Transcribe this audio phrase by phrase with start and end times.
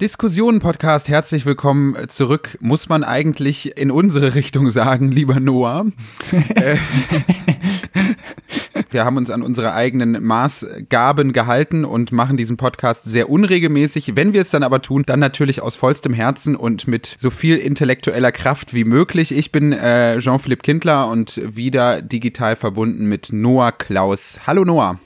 [0.00, 2.56] Diskussionen-Podcast, herzlich willkommen zurück.
[2.60, 5.86] Muss man eigentlich in unsere Richtung sagen, lieber Noah?
[6.54, 6.76] Äh,
[8.90, 14.16] wir haben uns an unsere eigenen Maßgaben gehalten und machen diesen Podcast sehr unregelmäßig.
[14.16, 17.56] Wenn wir es dann aber tun, dann natürlich aus vollstem Herzen und mit so viel
[17.56, 19.32] intellektueller Kraft wie möglich.
[19.32, 24.40] Ich bin äh, Jean-Philippe Kindler und wieder digital verbunden mit Noah Klaus.
[24.46, 24.98] Hallo Noah.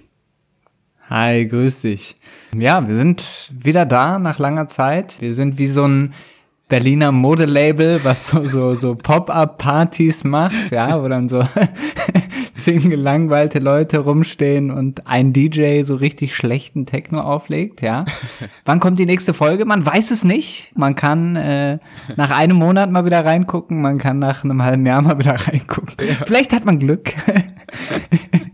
[1.10, 2.16] Hi, grüß dich.
[2.56, 5.20] Ja, wir sind wieder da nach langer Zeit.
[5.20, 6.14] Wir sind wie so ein
[6.68, 11.44] Berliner Modelabel, was so, so, so Pop-up-Partys macht, ja, wo dann so
[12.56, 18.06] zehn gelangweilte Leute rumstehen und ein DJ so richtig schlechten Techno auflegt, ja.
[18.64, 19.66] Wann kommt die nächste Folge?
[19.66, 20.72] Man weiß es nicht.
[20.74, 21.78] Man kann äh,
[22.16, 25.94] nach einem Monat mal wieder reingucken, man kann nach einem halben Jahr mal wieder reingucken.
[26.00, 26.14] Ja.
[26.24, 27.12] Vielleicht hat man Glück.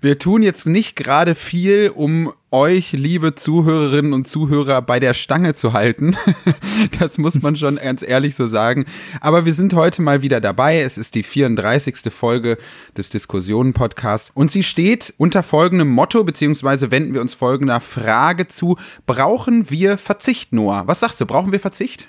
[0.00, 5.54] Wir tun jetzt nicht gerade viel, um euch, liebe Zuhörerinnen und Zuhörer, bei der Stange
[5.54, 6.16] zu halten.
[6.98, 8.84] das muss man schon ganz ehrlich so sagen.
[9.20, 10.80] Aber wir sind heute mal wieder dabei.
[10.80, 12.12] Es ist die 34.
[12.12, 12.56] Folge
[12.96, 18.76] des Diskussionen-Podcasts und sie steht unter folgendem Motto, beziehungsweise wenden wir uns folgender Frage zu.
[19.06, 20.86] Brauchen wir Verzicht, Noah?
[20.86, 21.26] Was sagst du?
[21.26, 22.08] Brauchen wir Verzicht?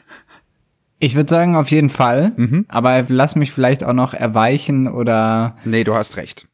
[1.00, 2.34] Ich würde sagen, auf jeden Fall.
[2.36, 2.66] Mhm.
[2.70, 5.58] Aber lass mich vielleicht auch noch erweichen oder.
[5.64, 6.48] Nee, du hast recht.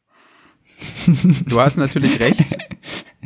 [1.46, 2.44] Du hast natürlich recht.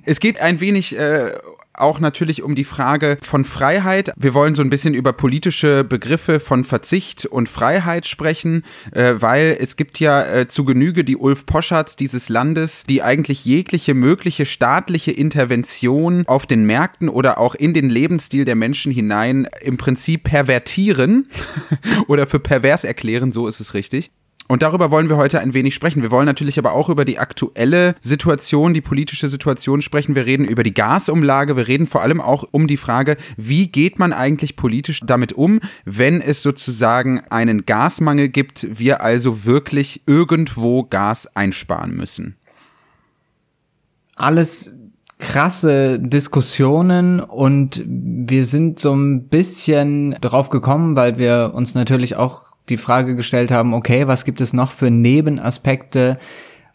[0.05, 1.33] Es geht ein wenig äh,
[1.79, 4.13] auch natürlich um die Frage von Freiheit.
[4.17, 9.57] Wir wollen so ein bisschen über politische Begriffe von Verzicht und Freiheit sprechen, äh, weil
[9.61, 14.47] es gibt ja äh, zu Genüge die Ulf Poschards dieses Landes, die eigentlich jegliche mögliche
[14.47, 20.25] staatliche Intervention auf den Märkten oder auch in den Lebensstil der Menschen hinein im Prinzip
[20.25, 21.29] pervertieren
[22.09, 24.11] oder für pervers erklären, so ist es richtig.
[24.49, 26.03] Und darüber wollen wir heute ein wenig sprechen.
[26.03, 30.15] Wir wollen natürlich aber auch über die aktuelle Situation, die politische Situation sprechen.
[30.15, 31.55] Wir reden über die Gasumlage.
[31.55, 35.61] Wir reden vor allem auch um die Frage, wie geht man eigentlich politisch damit um,
[35.85, 42.37] wenn es sozusagen einen Gasmangel gibt, wir also wirklich irgendwo Gas einsparen müssen.
[44.17, 44.73] Alles
[45.19, 52.48] krasse Diskussionen und wir sind so ein bisschen drauf gekommen, weil wir uns natürlich auch
[52.71, 56.17] die Frage gestellt haben, okay, was gibt es noch für Nebenaspekte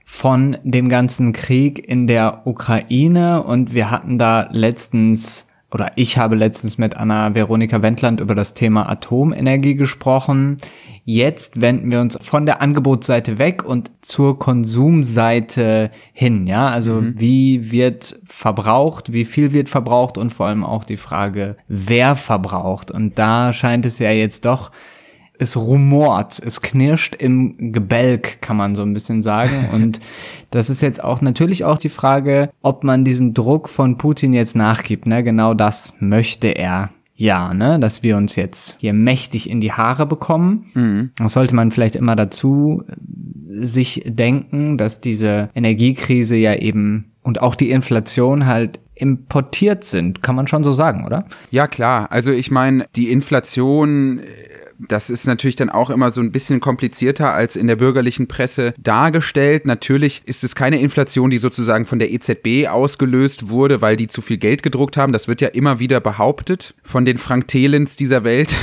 [0.05, 3.43] von dem ganzen Krieg in der Ukraine?
[3.43, 8.53] Und wir hatten da letztens, oder ich habe letztens mit Anna Veronika Wendland über das
[8.53, 10.57] Thema Atomenergie gesprochen.
[11.05, 16.67] Jetzt wenden wir uns von der Angebotsseite weg und zur Konsumseite hin, ja?
[16.67, 17.15] Also mhm.
[17.17, 22.89] wie wird verbraucht, wie viel wird verbraucht und vor allem auch die Frage, wer verbraucht.
[22.89, 24.71] Und da scheint es ja jetzt doch
[25.43, 29.69] es rumort, es knirscht im Gebälk, kann man so ein bisschen sagen.
[29.73, 29.99] Und
[30.49, 34.55] das ist jetzt auch natürlich auch die Frage, ob man diesem Druck von Putin jetzt
[34.55, 35.05] nachgibt.
[35.05, 35.23] Ne?
[35.23, 40.05] Genau das möchte er ja, ne, dass wir uns jetzt hier mächtig in die Haare
[40.05, 40.65] bekommen.
[40.73, 41.11] Mhm.
[41.17, 47.41] Das sollte man vielleicht immer dazu äh, sich denken, dass diese Energiekrise ja eben und
[47.41, 51.23] auch die Inflation halt importiert sind, kann man schon so sagen, oder?
[51.51, 52.11] Ja, klar.
[52.11, 54.21] Also ich meine, die Inflation
[54.87, 58.73] das ist natürlich dann auch immer so ein bisschen komplizierter als in der bürgerlichen Presse
[58.77, 59.65] dargestellt.
[59.65, 64.21] Natürlich ist es keine Inflation, die sozusagen von der EZB ausgelöst wurde, weil die zu
[64.21, 65.13] viel Geld gedruckt haben.
[65.13, 68.55] Das wird ja immer wieder behauptet von den Frank Thelens dieser Welt,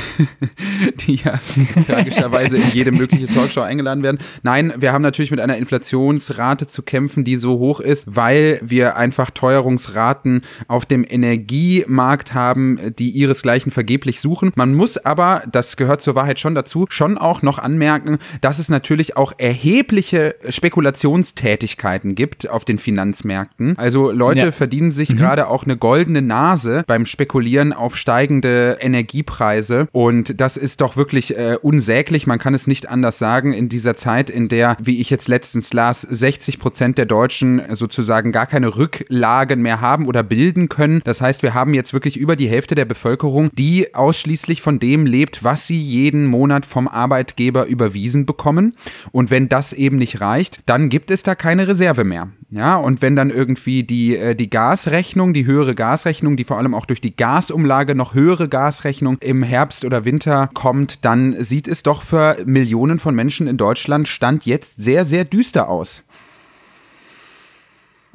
[1.07, 1.39] die ja
[1.87, 4.19] tragischerweise in jede mögliche Talkshow eingeladen werden.
[4.43, 8.97] Nein, wir haben natürlich mit einer Inflationsrate zu kämpfen, die so hoch ist, weil wir
[8.97, 14.53] einfach Teuerungsraten auf dem Energiemarkt haben, die ihresgleichen vergeblich suchen.
[14.55, 18.59] Man muss aber, das gehört zur zur Wahrheit schon dazu, schon auch noch anmerken, dass
[18.59, 23.79] es natürlich auch erhebliche Spekulationstätigkeiten gibt auf den Finanzmärkten.
[23.79, 24.53] Also Leute ja.
[24.53, 25.19] verdienen sich mhm.
[25.19, 31.39] gerade auch eine goldene Nase beim Spekulieren auf steigende Energiepreise und das ist doch wirklich
[31.39, 32.27] äh, unsäglich.
[32.27, 35.73] Man kann es nicht anders sagen in dieser Zeit, in der, wie ich jetzt letztens
[35.73, 41.03] las, 60 Prozent der Deutschen sozusagen gar keine Rücklagen mehr haben oder bilden können.
[41.05, 45.07] Das heißt, wir haben jetzt wirklich über die Hälfte der Bevölkerung, die ausschließlich von dem
[45.07, 48.75] lebt, was sie jeden Monat vom Arbeitgeber überwiesen bekommen.
[49.13, 52.29] Und wenn das eben nicht reicht, dann gibt es da keine Reserve mehr.
[52.51, 56.75] Ja, und wenn dann irgendwie die, äh, die Gasrechnung, die höhere Gasrechnung, die vor allem
[56.75, 61.85] auch durch die Gasumlage noch höhere Gasrechnung im Herbst oder Winter kommt, dann sieht es
[61.85, 66.05] doch für Millionen von Menschen in Deutschland Stand jetzt sehr, sehr düster aus.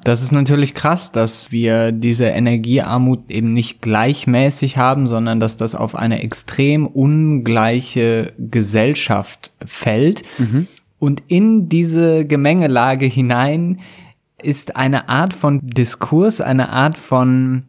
[0.06, 5.74] Das ist natürlich krass, dass wir diese Energiearmut eben nicht gleichmäßig haben, sondern dass das
[5.74, 10.22] auf eine extrem ungleiche Gesellschaft fällt.
[10.38, 10.68] Mhm.
[11.00, 13.78] Und in diese Gemengelage hinein
[14.44, 17.64] ist eine Art von Diskurs, eine Art von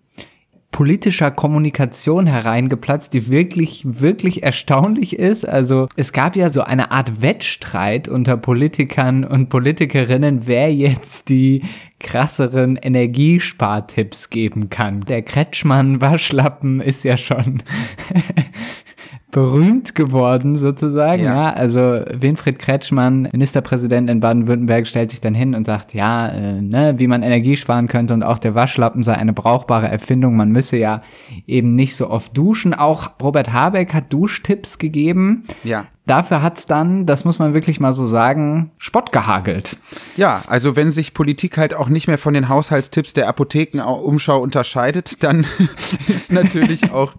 [0.72, 5.48] politischer Kommunikation hereingeplatzt, die wirklich, wirklich erstaunlich ist.
[5.48, 11.62] Also es gab ja so eine Art Wettstreit unter Politikern und Politikerinnen, wer jetzt die
[11.98, 15.02] krasseren Energiespartipps geben kann.
[15.02, 17.62] Der Kretschmann Waschlappen ist ja schon
[19.36, 21.22] berühmt geworden sozusagen.
[21.22, 21.50] Ja.
[21.50, 21.52] ja.
[21.52, 26.94] also Winfried Kretschmann, Ministerpräsident in Baden-Württemberg, stellt sich dann hin und sagt, ja, äh, ne,
[26.98, 30.36] wie man Energie sparen könnte und auch der Waschlappen sei eine brauchbare Erfindung.
[30.36, 31.00] Man müsse ja
[31.46, 32.72] eben nicht so oft duschen.
[32.72, 35.44] Auch Robert Habeck hat Duschtipps gegeben.
[35.64, 35.86] Ja.
[36.06, 39.76] Dafür hat's dann, das muss man wirklich mal so sagen, Spott gehagelt.
[40.16, 45.24] Ja, also wenn sich Politik halt auch nicht mehr von den Haushaltstipps der Apothekenumschau unterscheidet,
[45.24, 45.46] dann
[46.06, 47.12] ist natürlich auch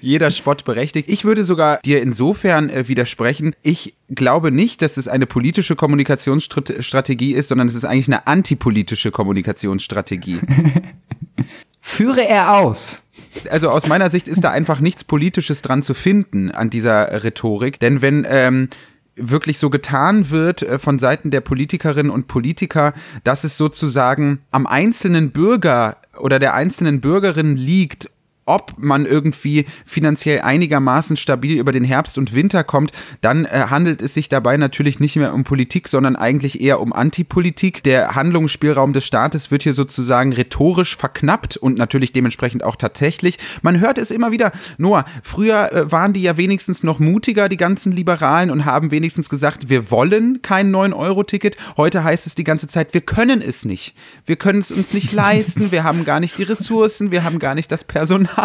[0.00, 1.10] jeder Spott berechtigt.
[1.10, 3.54] Ich würde sogar dir insofern äh, widersprechen.
[3.62, 9.10] Ich glaube nicht, dass es eine politische Kommunikationsstrategie ist, sondern es ist eigentlich eine antipolitische
[9.10, 10.38] Kommunikationsstrategie.
[11.80, 13.02] Führe er aus.
[13.50, 17.80] Also aus meiner Sicht ist da einfach nichts Politisches dran zu finden an dieser Rhetorik.
[17.80, 18.68] Denn wenn ähm,
[19.16, 22.92] wirklich so getan wird äh, von Seiten der Politikerinnen und Politiker,
[23.24, 28.10] dass es sozusagen am einzelnen Bürger oder der einzelnen Bürgerin liegt,
[28.46, 34.00] ob man irgendwie finanziell einigermaßen stabil über den Herbst und Winter kommt, dann äh, handelt
[34.00, 37.82] es sich dabei natürlich nicht mehr um Politik, sondern eigentlich eher um Antipolitik.
[37.82, 43.38] Der Handlungsspielraum des Staates wird hier sozusagen rhetorisch verknappt und natürlich dementsprechend auch tatsächlich.
[43.62, 44.52] Man hört es immer wieder.
[44.78, 49.28] Noah, früher äh, waren die ja wenigstens noch mutiger, die ganzen Liberalen, und haben wenigstens
[49.28, 51.56] gesagt, wir wollen kein 9-Euro-Ticket.
[51.76, 53.96] Heute heißt es die ganze Zeit, wir können es nicht.
[54.24, 57.56] Wir können es uns nicht leisten, wir haben gar nicht die Ressourcen, wir haben gar
[57.56, 58.35] nicht das Personal.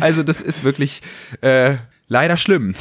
[0.00, 1.02] Also das ist wirklich
[1.40, 1.76] äh,
[2.08, 2.74] leider schlimm.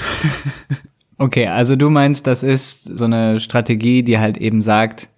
[1.17, 5.09] Okay, also du meinst, das ist so eine Strategie, die halt eben sagt,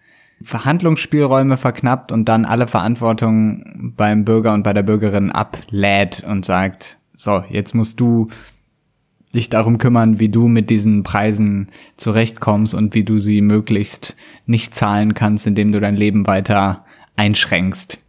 [0.41, 6.99] Verhandlungsspielräume verknappt und dann alle Verantwortung beim Bürger und bei der Bürgerin ablädt und sagt,
[7.15, 8.29] so, jetzt musst du
[9.33, 14.75] dich darum kümmern, wie du mit diesen Preisen zurechtkommst und wie du sie möglichst nicht
[14.75, 16.85] zahlen kannst, indem du dein Leben weiter
[17.15, 18.04] einschränkst.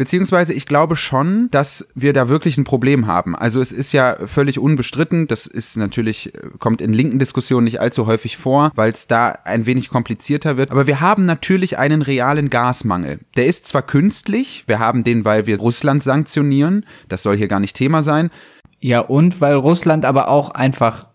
[0.00, 3.36] Beziehungsweise ich glaube schon, dass wir da wirklich ein Problem haben.
[3.36, 8.06] Also es ist ja völlig unbestritten, das ist natürlich, kommt in linken Diskussionen nicht allzu
[8.06, 10.70] häufig vor, weil es da ein wenig komplizierter wird.
[10.70, 13.20] Aber wir haben natürlich einen realen Gasmangel.
[13.36, 17.60] Der ist zwar künstlich, wir haben den, weil wir Russland sanktionieren, das soll hier gar
[17.60, 18.30] nicht Thema sein.
[18.78, 21.08] Ja, und weil Russland aber auch einfach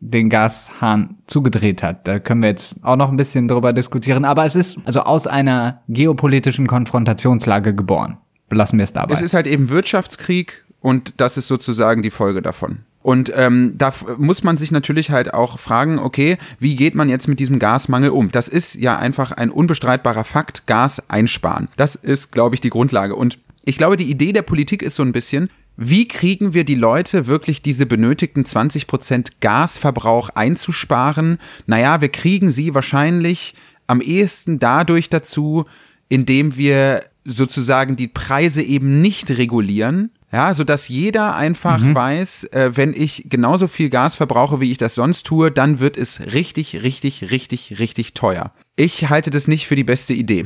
[0.00, 2.08] den Gashahn zugedreht hat.
[2.08, 4.24] Da können wir jetzt auch noch ein bisschen drüber diskutieren.
[4.24, 8.16] Aber es ist also aus einer geopolitischen Konfrontationslage geboren
[8.50, 9.14] belassen wir es dabei.
[9.14, 12.80] Es ist halt eben Wirtschaftskrieg und das ist sozusagen die Folge davon.
[13.02, 17.28] Und ähm, da muss man sich natürlich halt auch fragen, okay, wie geht man jetzt
[17.28, 18.30] mit diesem Gasmangel um?
[18.30, 21.68] Das ist ja einfach ein unbestreitbarer Fakt, Gas einsparen.
[21.78, 23.16] Das ist, glaube ich, die Grundlage.
[23.16, 25.48] Und ich glaube, die Idee der Politik ist so ein bisschen,
[25.78, 31.38] wie kriegen wir die Leute wirklich diese benötigten 20% Gasverbrauch einzusparen?
[31.66, 33.54] Naja, wir kriegen sie wahrscheinlich
[33.86, 35.64] am ehesten dadurch dazu,
[36.10, 41.94] indem wir sozusagen die Preise eben nicht regulieren, ja, so dass jeder einfach mhm.
[41.94, 45.96] weiß, äh, wenn ich genauso viel Gas verbrauche, wie ich das sonst tue, dann wird
[45.96, 48.52] es richtig, richtig, richtig, richtig teuer.
[48.76, 50.44] Ich halte das nicht für die beste Idee.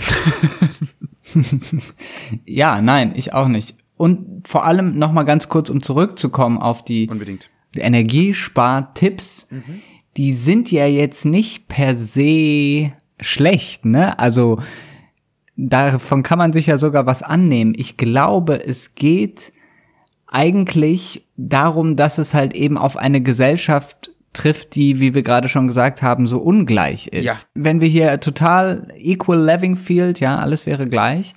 [2.47, 3.77] ja, nein, ich auch nicht.
[3.97, 7.51] Und vor allem noch mal ganz kurz, um zurückzukommen auf die Unbedingt.
[7.77, 9.83] Energiespartipps, mhm.
[10.17, 14.19] die sind ja jetzt nicht per se schlecht, ne?
[14.19, 14.61] Also
[15.57, 17.75] davon kann man sich ja sogar was annehmen.
[17.77, 19.53] Ich glaube, es geht
[20.27, 25.69] eigentlich darum, dass es halt eben auf eine Gesellschaft trifft, die, wie wir gerade schon
[25.69, 27.25] gesagt haben, so ungleich ist.
[27.25, 27.35] Ja.
[27.55, 31.35] Wenn wir hier total equal living field, ja, alles wäre gleich,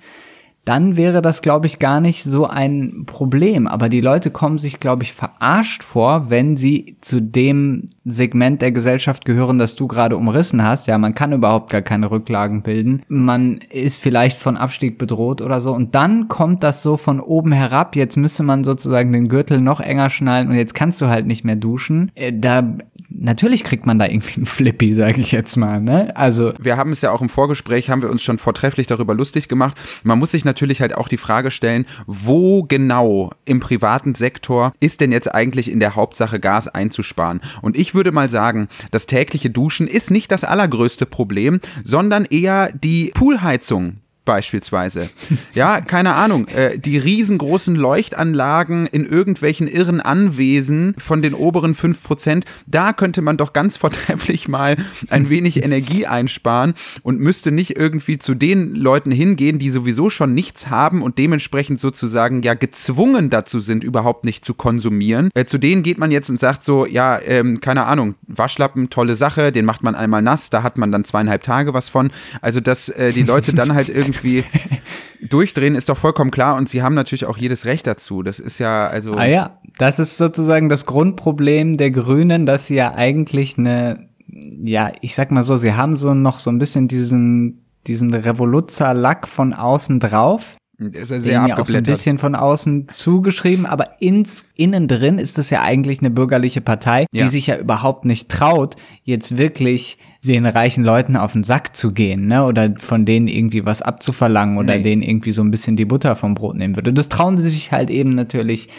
[0.67, 3.67] dann wäre das, glaube ich, gar nicht so ein Problem.
[3.67, 8.74] Aber die Leute kommen sich, glaube ich, verarscht vor, wenn sie zu dem Segment der
[8.74, 10.88] Gesellschaft gehören, das du gerade umrissen hast.
[10.88, 13.03] Ja, man kann überhaupt gar keine Rücklagen bilden.
[13.07, 15.74] Man ist vielleicht von Abstieg bedroht oder so.
[15.74, 17.95] Und dann kommt das so von oben herab.
[17.95, 21.45] Jetzt müsste man sozusagen den Gürtel noch enger schnallen und jetzt kannst du halt nicht
[21.45, 22.12] mehr duschen.
[22.15, 22.75] Äh, da
[23.19, 25.81] natürlich kriegt man da irgendwie einen Flippy, sage ich jetzt mal.
[25.81, 26.15] Ne?
[26.15, 29.47] Also wir haben es ja auch im Vorgespräch, haben wir uns schon vortrefflich darüber lustig
[29.47, 29.77] gemacht.
[30.03, 35.01] Man muss sich natürlich halt auch die Frage stellen, wo genau im privaten Sektor ist
[35.01, 37.41] denn jetzt eigentlich in der Hauptsache Gas einzusparen?
[37.62, 42.71] Und ich würde mal sagen, das tägliche Duschen ist nicht das allergrößte Problem, sondern eher
[42.71, 43.97] die Poolheizung
[44.27, 45.10] beispielsweise.
[45.53, 46.48] Ja, keine Ahnung.
[46.50, 53.38] Äh, die riesengroßen Leuchtanlagen in irgendwelchen irren Anwesen von den oberen 5%, da könnte man
[53.38, 54.77] doch ganz vortrefflich mal
[55.10, 60.34] ein wenig Energie einsparen und müsste nicht irgendwie zu den Leuten hingehen, die sowieso schon
[60.34, 65.29] nichts haben und dementsprechend sozusagen ja gezwungen dazu sind, überhaupt nicht zu konsumieren.
[65.36, 69.15] Äh, zu denen geht man jetzt und sagt so, ja, ähm, keine Ahnung, Waschlappen, tolle
[69.15, 72.12] Sache, den macht man einmal nass, da hat man dann zweieinhalb Tage was von.
[72.41, 74.16] Also, dass äh, die Leute dann halt irgendwie
[75.21, 78.24] durchdrehen, ist doch vollkommen klar und sie haben natürlich auch jedes Recht dazu.
[78.24, 79.13] Das ist ja, also.
[79.13, 84.91] Ah ja, das ist sozusagen das Grundproblem der Grünen, dass sie ja eigentlich eine, ja,
[85.01, 89.53] ich sag mal so, sie haben so noch so ein bisschen diesen, diesen Revoluzzer-Lack von
[89.53, 90.57] außen drauf.
[90.79, 95.39] Ist ja sehr auch so ein bisschen von außen zugeschrieben, aber ins, innen drin ist
[95.39, 97.24] es ja eigentlich eine bürgerliche Partei, ja.
[97.24, 99.97] die sich ja überhaupt nicht traut, jetzt wirklich
[100.34, 102.46] den reichen Leuten auf den Sack zu gehen, ne?
[102.46, 104.84] Oder von denen irgendwie was abzuverlangen oder nee.
[104.84, 106.93] denen irgendwie so ein bisschen die Butter vom Brot nehmen würde.
[106.93, 108.69] Das trauen sie sich halt eben natürlich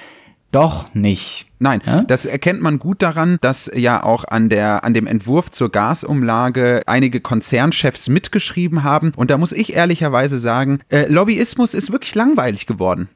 [0.50, 1.46] doch nicht.
[1.58, 2.02] Nein, ja?
[2.02, 6.82] das erkennt man gut daran, dass ja auch an der an dem Entwurf zur Gasumlage
[6.86, 9.12] einige Konzernchefs mitgeschrieben haben.
[9.16, 13.08] Und da muss ich ehrlicherweise sagen, äh, Lobbyismus ist wirklich langweilig geworden.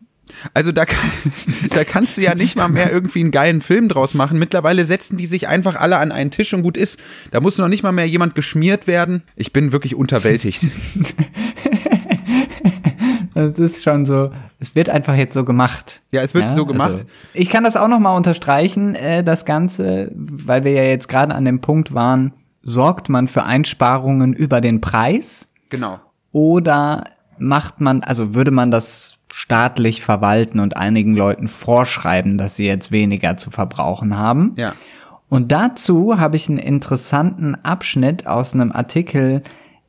[0.54, 1.10] Also da, kann,
[1.70, 4.38] da kannst du ja nicht mal mehr irgendwie einen geilen Film draus machen.
[4.38, 6.98] Mittlerweile setzen die sich einfach alle an einen Tisch und gut ist.
[7.30, 9.22] Da muss noch nicht mal mehr jemand geschmiert werden.
[9.36, 10.66] Ich bin wirklich unterwältigt.
[13.34, 16.02] Das ist schon so, es wird einfach jetzt so gemacht.
[16.10, 16.90] Ja, es wird ja, so gemacht.
[16.90, 21.34] Also, ich kann das auch nochmal unterstreichen, äh, das Ganze, weil wir ja jetzt gerade
[21.34, 25.48] an dem Punkt waren, sorgt man für Einsparungen über den Preis?
[25.70, 25.98] Genau.
[26.30, 27.04] Oder
[27.38, 32.92] macht man, also würde man das staatlich verwalten und einigen Leuten vorschreiben, dass sie jetzt
[32.92, 34.52] weniger zu verbrauchen haben?
[34.56, 34.74] Ja.
[35.28, 39.42] Und dazu habe ich einen interessanten Abschnitt aus einem Artikel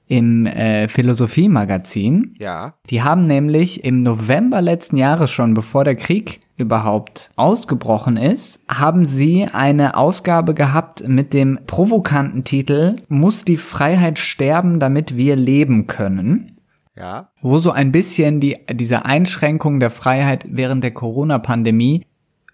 [0.07, 2.35] im äh, Philosophie-Magazin.
[2.39, 2.75] Ja.
[2.89, 9.05] Die haben nämlich im November letzten Jahres schon, bevor der Krieg überhaupt ausgebrochen ist, haben
[9.07, 15.87] sie eine Ausgabe gehabt mit dem provokanten Titel Muss die Freiheit sterben, damit wir leben
[15.87, 16.52] können?
[16.95, 17.29] Ja.
[17.41, 22.05] Wo so ein bisschen die, diese Einschränkung der Freiheit während der Corona-Pandemie,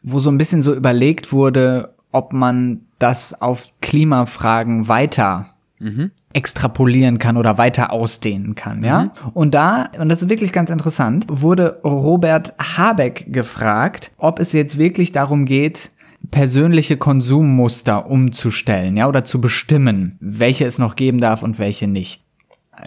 [0.02, 5.46] wo so ein bisschen so überlegt wurde, ob man das auf Klimafragen weiter
[5.80, 6.12] mhm.
[6.34, 9.04] extrapolieren kann oder weiter ausdehnen kann, ja?
[9.04, 9.12] Mhm.
[9.34, 14.78] Und da, und das ist wirklich ganz interessant, wurde Robert Habeck gefragt, ob es jetzt
[14.78, 15.92] wirklich darum geht,
[16.32, 22.24] persönliche Konsummuster umzustellen, ja, oder zu bestimmen, welche es noch geben darf und welche nicht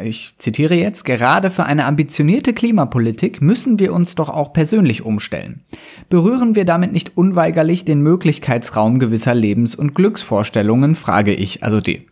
[0.03, 5.63] ich zitiere jetzt, gerade für eine ambitionierte Klimapolitik müssen wir uns doch auch persönlich umstellen.
[6.09, 12.07] Berühren wir damit nicht unweigerlich den Möglichkeitsraum gewisser Lebens- und Glücksvorstellungen, frage ich, also die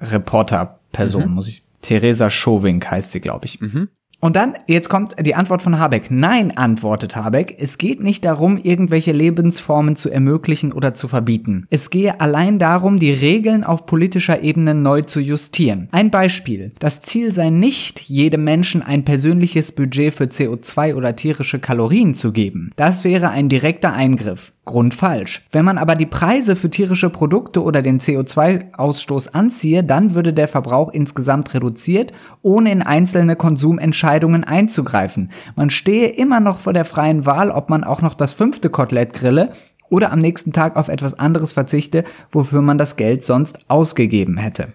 [0.00, 1.34] Reporterperson, mhm.
[1.34, 1.62] muss ich.
[1.82, 3.60] Theresa Schowink heißt sie, glaube ich.
[3.60, 3.88] Mhm.
[4.26, 6.10] Und dann, jetzt kommt die Antwort von Habeck.
[6.10, 11.68] Nein, antwortet Habeck, es geht nicht darum, irgendwelche Lebensformen zu ermöglichen oder zu verbieten.
[11.70, 15.88] Es gehe allein darum, die Regeln auf politischer Ebene neu zu justieren.
[15.92, 16.72] Ein Beispiel.
[16.80, 22.32] Das Ziel sei nicht, jedem Menschen ein persönliches Budget für CO2 oder tierische Kalorien zu
[22.32, 22.72] geben.
[22.74, 24.52] Das wäre ein direkter Eingriff.
[24.66, 25.46] Grundfalsch.
[25.52, 30.48] Wenn man aber die Preise für tierische Produkte oder den CO2-Ausstoß anziehe, dann würde der
[30.48, 35.30] Verbrauch insgesamt reduziert, ohne in einzelne Konsumentscheidungen einzugreifen.
[35.54, 39.12] Man stehe immer noch vor der freien Wahl, ob man auch noch das fünfte Kotelett
[39.12, 39.52] grille
[39.88, 44.72] oder am nächsten Tag auf etwas anderes verzichte, wofür man das Geld sonst ausgegeben hätte.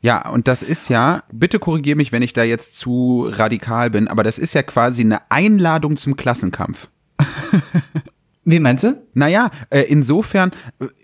[0.00, 4.06] Ja, und das ist ja, bitte korrigiere mich, wenn ich da jetzt zu radikal bin,
[4.06, 6.88] aber das ist ja quasi eine Einladung zum Klassenkampf.
[8.46, 9.02] Wie meinst du?
[9.14, 10.50] Naja, äh, insofern,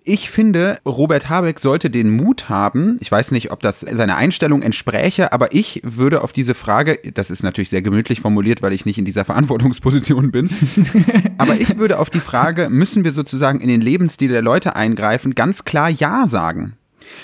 [0.04, 4.60] ich finde, Robert Habeck sollte den Mut haben, ich weiß nicht, ob das seiner Einstellung
[4.60, 8.84] entspräche, aber ich würde auf diese Frage, das ist natürlich sehr gemütlich formuliert, weil ich
[8.84, 10.50] nicht in dieser Verantwortungsposition bin,
[11.38, 15.34] aber ich würde auf die Frage, müssen wir sozusagen in den Lebensstil der Leute eingreifen,
[15.34, 16.74] ganz klar Ja sagen.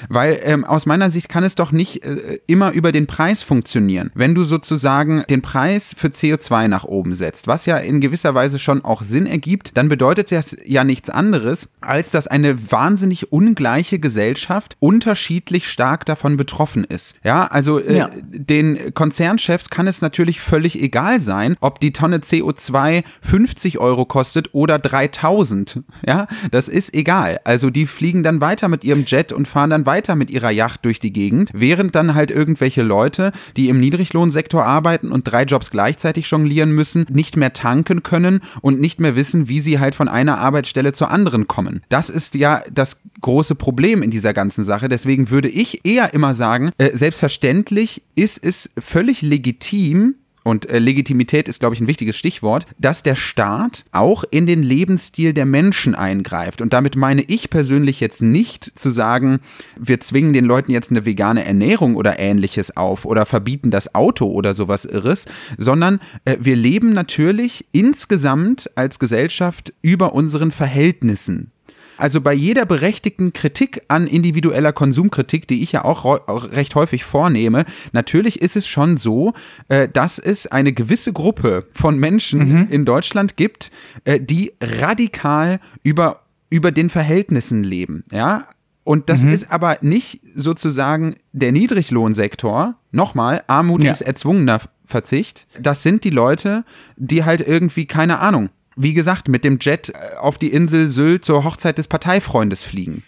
[0.09, 4.11] Weil ähm, aus meiner Sicht kann es doch nicht äh, immer über den Preis funktionieren.
[4.15, 8.59] Wenn du sozusagen den Preis für CO2 nach oben setzt, was ja in gewisser Weise
[8.59, 13.99] schon auch Sinn ergibt, dann bedeutet das ja nichts anderes, als dass eine wahnsinnig ungleiche
[13.99, 17.17] Gesellschaft unterschiedlich stark davon betroffen ist.
[17.25, 18.11] Ja, also äh, ja.
[18.31, 24.55] den Konzernchefs kann es natürlich völlig egal sein, ob die Tonne CO2 50 Euro kostet
[24.55, 25.81] oder 3000.
[26.07, 27.41] Ja, das ist egal.
[27.45, 30.51] Also die fliegen dann weiter mit ihrem Jet und fahren dann dann weiter mit ihrer
[30.51, 35.43] Yacht durch die Gegend, während dann halt irgendwelche Leute, die im Niedriglohnsektor arbeiten und drei
[35.43, 39.95] Jobs gleichzeitig jonglieren müssen, nicht mehr tanken können und nicht mehr wissen, wie sie halt
[39.95, 41.83] von einer Arbeitsstelle zur anderen kommen.
[41.91, 44.89] Das ist ja das große Problem in dieser ganzen Sache.
[44.89, 50.15] Deswegen würde ich eher immer sagen, äh, selbstverständlich ist es völlig legitim,
[50.47, 54.63] und äh, Legitimität ist, glaube ich, ein wichtiges Stichwort, dass der Staat auch in den
[54.63, 56.61] Lebensstil der Menschen eingreift.
[56.61, 59.41] Und damit meine ich persönlich jetzt nicht zu sagen,
[59.77, 64.27] wir zwingen den Leuten jetzt eine vegane Ernährung oder ähnliches auf oder verbieten das Auto
[64.27, 65.27] oder sowas Irres,
[65.59, 71.51] sondern äh, wir leben natürlich insgesamt als Gesellschaft über unseren Verhältnissen.
[71.97, 76.05] Also bei jeder berechtigten Kritik an individueller Konsumkritik, die ich ja auch,
[76.53, 79.35] recht häufig vornehme, natürlich ist es schon so,
[79.69, 82.69] äh, dass es eine gewisse Gruppe von Menschen mhm.
[82.71, 83.71] in Deutschland gibt,
[84.05, 88.05] äh, die radikal über, über den Verhältnissen leben.
[88.11, 88.49] Ja,
[88.87, 89.33] und das mhm.
[89.33, 92.77] ist aber nicht sozusagen der Niedriglohnsektor.
[92.93, 93.91] Nochmal, Armut ja.
[93.91, 95.49] ist erzwungener Verzicht.
[95.61, 96.65] Das sind die Leute,
[96.97, 101.25] die halt irgendwie, keine Ahnung, wie gesagt, mit dem Jet äh, auf die Insel Sylt
[101.25, 103.03] zur Hochzeit des Parteifreundes fliegen.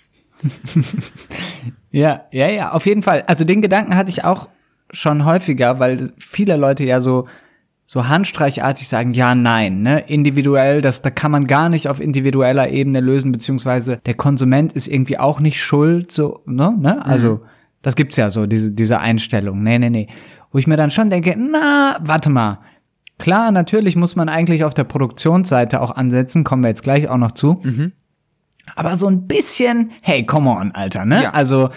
[1.91, 3.23] ja, ja, ja, auf jeden Fall.
[3.27, 4.49] Also den Gedanken hatte ich auch
[4.91, 7.27] schon häufiger, weil viele Leute ja so
[7.91, 12.69] so handstreichartig sagen, ja, nein, ne, individuell, das, da kann man gar nicht auf individueller
[12.69, 17.41] Ebene lösen, beziehungsweise der Konsument ist irgendwie auch nicht schuld, so, ne, ne, also, mhm.
[17.81, 20.07] das gibt's ja so, diese, diese Einstellung, nee, nee, nee,
[20.53, 22.59] wo ich mir dann schon denke, na, warte mal,
[23.19, 27.17] Klar, natürlich muss man eigentlich auf der Produktionsseite auch ansetzen, kommen wir jetzt gleich auch
[27.17, 27.57] noch zu.
[27.63, 27.93] Mhm.
[28.77, 31.25] Aber so ein bisschen, hey, come on, Alter, ne?
[31.25, 31.31] Ja.
[31.31, 31.71] Also,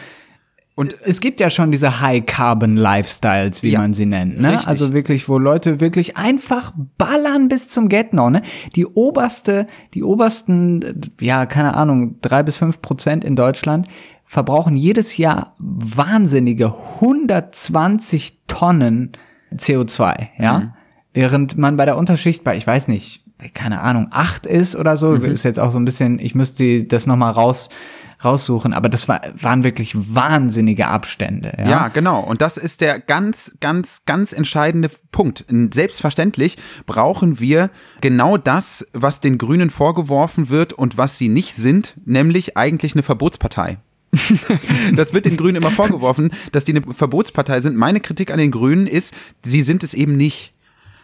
[0.76, 4.40] und es gibt ja schon diese High-Carbon-Lifestyles, wie ja, man sie nennt.
[4.40, 4.54] Ne?
[4.54, 4.68] Richtig.
[4.68, 8.30] Also wirklich, wo Leute wirklich einfach ballern bis zum Get-No.
[8.30, 8.42] Ne?
[8.76, 13.88] Die oberste, die obersten, ja, keine Ahnung, drei bis fünf Prozent in Deutschland
[14.24, 19.12] verbrauchen jedes Jahr wahnsinnige 120 Tonnen
[19.54, 20.30] CO2.
[20.40, 20.60] Ja.
[20.60, 20.74] Mhm.
[21.14, 24.98] Während man bei der Unterschicht bei, ich weiß nicht, bei, keine Ahnung, acht ist oder
[24.98, 25.26] so, mhm.
[25.26, 27.70] ist jetzt auch so ein bisschen, ich müsste das nochmal raus,
[28.24, 31.54] raussuchen, aber das war, waren wirklich wahnsinnige Abstände.
[31.58, 31.70] Ja?
[31.70, 32.22] ja, genau.
[32.22, 35.46] Und das ist der ganz, ganz, ganz entscheidende Punkt.
[35.74, 41.96] Selbstverständlich brauchen wir genau das, was den Grünen vorgeworfen wird und was sie nicht sind,
[42.06, 43.78] nämlich eigentlich eine Verbotspartei.
[44.96, 47.78] das wird den Grünen immer vorgeworfen, dass die eine Verbotspartei sind.
[47.78, 50.54] Meine Kritik an den Grünen ist, sie sind es eben nicht.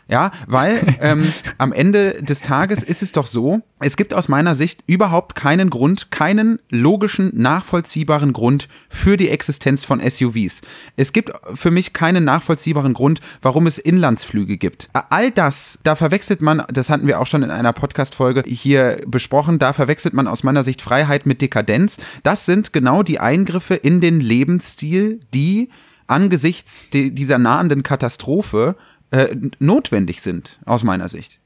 [0.09, 4.55] Ja, weil ähm, am Ende des Tages ist es doch so, es gibt aus meiner
[4.55, 10.61] Sicht überhaupt keinen Grund, keinen logischen, nachvollziehbaren Grund für die Existenz von SUVs.
[10.95, 14.89] Es gibt für mich keinen nachvollziehbaren Grund, warum es Inlandsflüge gibt.
[14.93, 19.59] All das, da verwechselt man, das hatten wir auch schon in einer Podcast-Folge hier besprochen,
[19.59, 21.97] da verwechselt man aus meiner Sicht Freiheit mit Dekadenz.
[22.23, 25.69] Das sind genau die Eingriffe in den Lebensstil, die
[26.07, 28.75] angesichts dieser nahenden Katastrophe
[29.11, 31.39] äh, notwendig sind, aus meiner Sicht.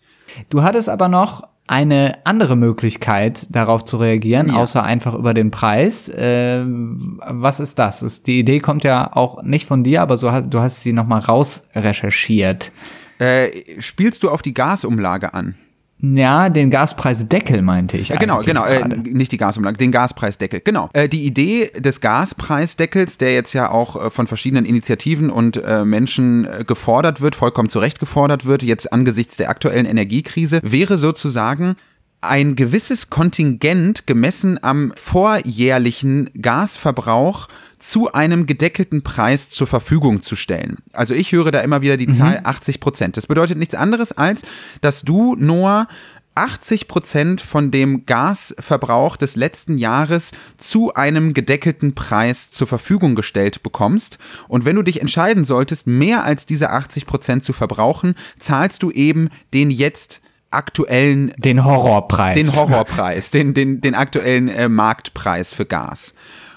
[0.49, 4.55] Du hattest aber noch eine andere Möglichkeit, darauf zu reagieren, ja.
[4.55, 6.09] außer einfach über den Preis.
[6.09, 8.23] Äh, was ist das?
[8.23, 11.67] Die Idee kommt ja auch nicht von dir, aber so, du hast sie nochmal raus
[11.73, 12.71] recherchiert.
[13.19, 15.55] Äh, spielst du auf die Gasumlage an?
[16.01, 18.09] Ja, den Gaspreisdeckel meinte ich.
[18.09, 20.61] Ja, genau, genau, äh, nicht die Gasumlage, den Gaspreisdeckel.
[20.63, 20.89] Genau.
[20.93, 25.85] Äh, die Idee des Gaspreisdeckels, der jetzt ja auch äh, von verschiedenen Initiativen und äh,
[25.85, 30.97] Menschen äh, gefordert wird, vollkommen zu Recht gefordert wird, jetzt angesichts der aktuellen Energiekrise, wäre
[30.97, 31.75] sozusagen
[32.21, 37.47] ein gewisses Kontingent gemessen am vorjährlichen Gasverbrauch
[37.81, 40.77] zu einem gedeckelten Preis zur Verfügung zu stellen.
[40.93, 42.13] Also ich höre da immer wieder die mhm.
[42.13, 43.17] Zahl 80 Prozent.
[43.17, 44.43] Das bedeutet nichts anderes als,
[44.81, 45.87] dass du nur
[46.35, 53.63] 80 Prozent von dem Gasverbrauch des letzten Jahres zu einem gedeckelten Preis zur Verfügung gestellt
[53.63, 54.17] bekommst.
[54.47, 58.91] Und wenn du dich entscheiden solltest, mehr als diese 80 Prozent zu verbrauchen, zahlst du
[58.91, 65.65] eben den jetzt aktuellen den Horrorpreis den Horrorpreis den den den aktuellen äh, Marktpreis für
[65.65, 66.13] Gas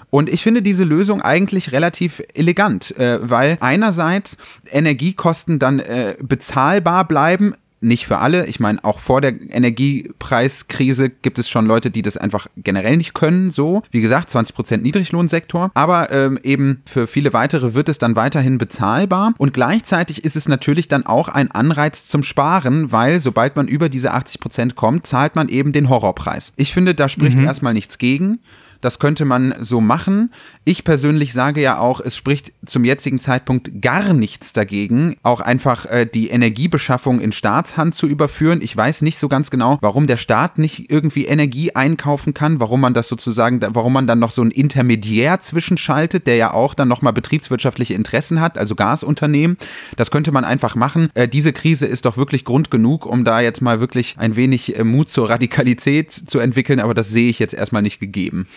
[0.09, 4.37] und ich finde diese Lösung eigentlich relativ elegant, äh, weil einerseits
[4.71, 8.47] Energiekosten dann äh, bezahlbar bleiben, nicht für alle.
[8.47, 13.13] Ich meine, auch vor der Energiepreiskrise gibt es schon Leute, die das einfach generell nicht
[13.13, 13.51] können.
[13.51, 15.71] So, wie gesagt, 20% Niedriglohnsektor.
[15.73, 19.33] Aber ähm, eben für viele weitere wird es dann weiterhin bezahlbar.
[19.37, 23.87] Und gleichzeitig ist es natürlich dann auch ein Anreiz zum Sparen, weil sobald man über
[23.89, 26.53] diese 80% kommt, zahlt man eben den Horrorpreis.
[26.55, 27.45] Ich finde, da spricht mhm.
[27.45, 28.39] erstmal nichts gegen.
[28.81, 30.31] Das könnte man so machen.
[30.63, 35.85] Ich persönlich sage ja auch, es spricht zum jetzigen Zeitpunkt gar nichts dagegen, auch einfach
[35.85, 38.61] äh, die Energiebeschaffung in Staatshand zu überführen.
[38.61, 42.81] Ich weiß nicht so ganz genau, warum der Staat nicht irgendwie Energie einkaufen kann, warum
[42.81, 46.87] man das sozusagen, warum man dann noch so ein Intermediär zwischenschaltet, der ja auch dann
[46.87, 49.57] nochmal betriebswirtschaftliche Interessen hat, also Gasunternehmen.
[49.97, 51.09] Das könnte man einfach machen.
[51.13, 54.77] Äh, diese Krise ist doch wirklich Grund genug, um da jetzt mal wirklich ein wenig
[54.77, 58.47] äh, Mut zur Radikalität zu entwickeln, aber das sehe ich jetzt erstmal nicht gegeben.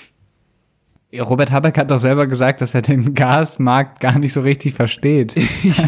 [1.16, 5.34] Robert Habeck hat doch selber gesagt, dass er den Gasmarkt gar nicht so richtig versteht.
[5.62, 5.82] ich,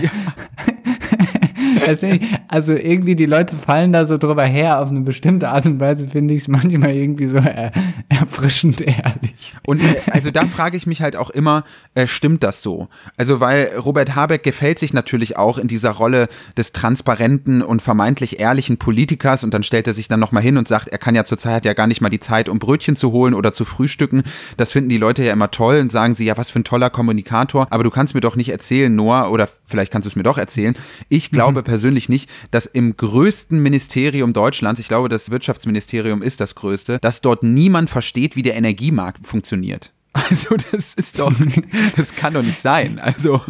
[2.49, 6.09] also irgendwie die Leute fallen da so drüber her auf eine bestimmte Art und Weise,
[6.09, 7.73] finde ich es manchmal irgendwie so er,
[8.09, 9.55] erfrischend ehrlich.
[9.65, 11.65] Und äh, also da frage ich mich halt auch immer,
[11.95, 12.89] äh, stimmt das so?
[13.17, 18.41] Also weil Robert Habeck gefällt sich natürlich auch in dieser Rolle des transparenten und vermeintlich
[18.41, 21.25] ehrlichen Politikers und dann stellt er sich dann nochmal hin und sagt, er kann ja
[21.25, 24.23] zurzeit ja gar nicht mal die Zeit, um Brötchen zu holen oder zu frühstücken.
[24.57, 26.91] Das finden die Leute ja immer toll und sagen sie, ja, was für ein toller
[26.91, 30.23] Kommunikator, aber du kannst mir doch nicht erzählen, Noah, oder vielleicht kannst du es mir
[30.23, 30.75] doch erzählen.
[31.09, 31.65] Ich glaube.
[31.71, 37.21] persönlich nicht, dass im größten Ministerium Deutschlands, ich glaube, das Wirtschaftsministerium ist das größte, dass
[37.21, 39.93] dort niemand versteht, wie der Energiemarkt funktioniert.
[40.13, 41.33] Also das ist doch,
[41.97, 42.99] das kann doch nicht sein.
[42.99, 43.41] Also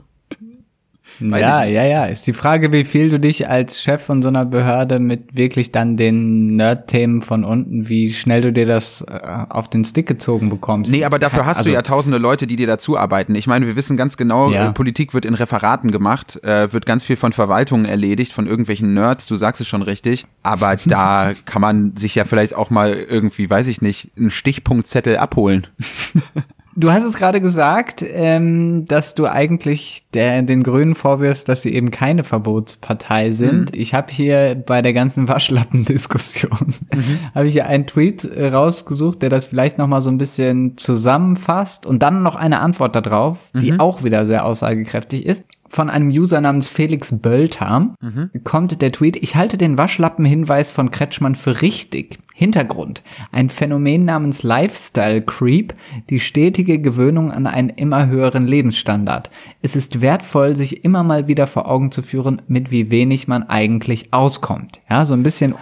[1.21, 2.05] Weiß ja, ja, ja.
[2.07, 5.73] Ist die Frage, wie viel du dich als Chef von so einer Behörde mit wirklich
[5.73, 10.49] dann den Nerd-Themen von unten, wie schnell du dir das äh, auf den Stick gezogen
[10.49, 10.91] bekommst.
[10.91, 13.35] Nee, aber dafür hast also, du ja tausende Leute, die dir dazu arbeiten.
[13.35, 14.69] Ich meine, wir wissen ganz genau, ja.
[14.69, 18.95] äh, Politik wird in Referaten gemacht, äh, wird ganz viel von Verwaltungen erledigt, von irgendwelchen
[18.95, 20.27] Nerds, du sagst es schon richtig.
[20.43, 25.17] Aber da kann man sich ja vielleicht auch mal irgendwie, weiß ich nicht, einen Stichpunktzettel
[25.17, 25.67] abholen.
[26.77, 31.75] Du hast es gerade gesagt, ähm, dass du eigentlich der, den Grünen vorwirfst, dass sie
[31.75, 33.73] eben keine Verbotspartei sind.
[33.73, 33.81] Mhm.
[33.81, 37.19] Ich habe hier bei der ganzen Waschlappendiskussion mhm.
[37.35, 40.77] habe ich hier einen Tweet äh, rausgesucht, der das vielleicht noch mal so ein bisschen
[40.77, 43.81] zusammenfasst und dann noch eine Antwort darauf, die mhm.
[43.81, 48.31] auch wieder sehr aussagekräftig ist von einem User namens Felix Bölter mhm.
[48.43, 52.19] kommt der Tweet, ich halte den Waschlappenhinweis von Kretschmann für richtig.
[52.41, 53.03] Hintergrund.
[53.33, 55.75] Ein Phänomen namens Lifestyle Creep,
[56.09, 59.29] die stetige Gewöhnung an einen immer höheren Lebensstandard.
[59.61, 63.43] Es ist wertvoll, sich immer mal wieder vor Augen zu führen, mit wie wenig man
[63.43, 64.81] eigentlich auskommt.
[64.89, 65.55] Ja, so ein bisschen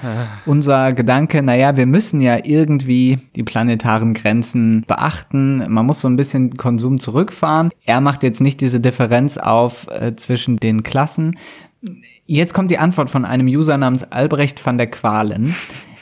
[0.47, 5.65] unser Gedanke, naja, wir müssen ja irgendwie die planetaren Grenzen beachten.
[5.69, 7.71] Man muss so ein bisschen Konsum zurückfahren.
[7.87, 11.39] Er macht jetzt nicht diese Differenz auf äh, zwischen den Klassen.
[12.27, 15.55] Jetzt kommt die Antwort von einem User namens Albrecht van der Qualen.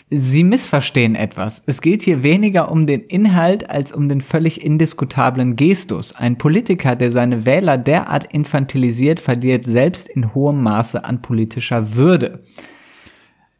[0.08, 1.62] Sie missverstehen etwas.
[1.66, 6.14] Es geht hier weniger um den Inhalt als um den völlig indiskutablen Gestus.
[6.14, 12.38] Ein Politiker, der seine Wähler derart infantilisiert, verliert selbst in hohem Maße an politischer Würde.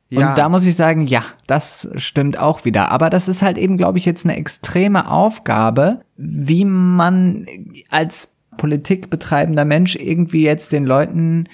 [0.08, 0.30] Ja.
[0.30, 2.92] Und da muss ich sagen, ja, das stimmt auch wieder.
[2.92, 7.46] Aber das ist halt eben, glaube ich, jetzt eine extreme Aufgabe, wie man
[7.90, 11.48] als politikbetreibender Mensch irgendwie jetzt den Leuten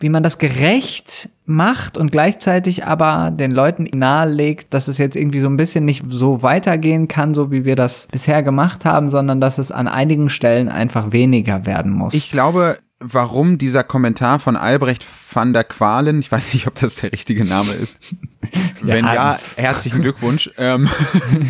[0.00, 5.40] wie man das gerecht macht und gleichzeitig aber den Leuten nahelegt, dass es jetzt irgendwie
[5.40, 9.40] so ein bisschen nicht so weitergehen kann, so wie wir das bisher gemacht haben, sondern
[9.40, 12.14] dass es an einigen Stellen einfach weniger werden muss.
[12.14, 16.96] Ich glaube, warum dieser Kommentar von Albrecht van der Qualen, ich weiß nicht, ob das
[16.96, 18.14] der richtige Name ist.
[18.82, 20.50] ja, Wenn ja, herzlichen Glückwunsch.
[20.58, 20.88] Ähm,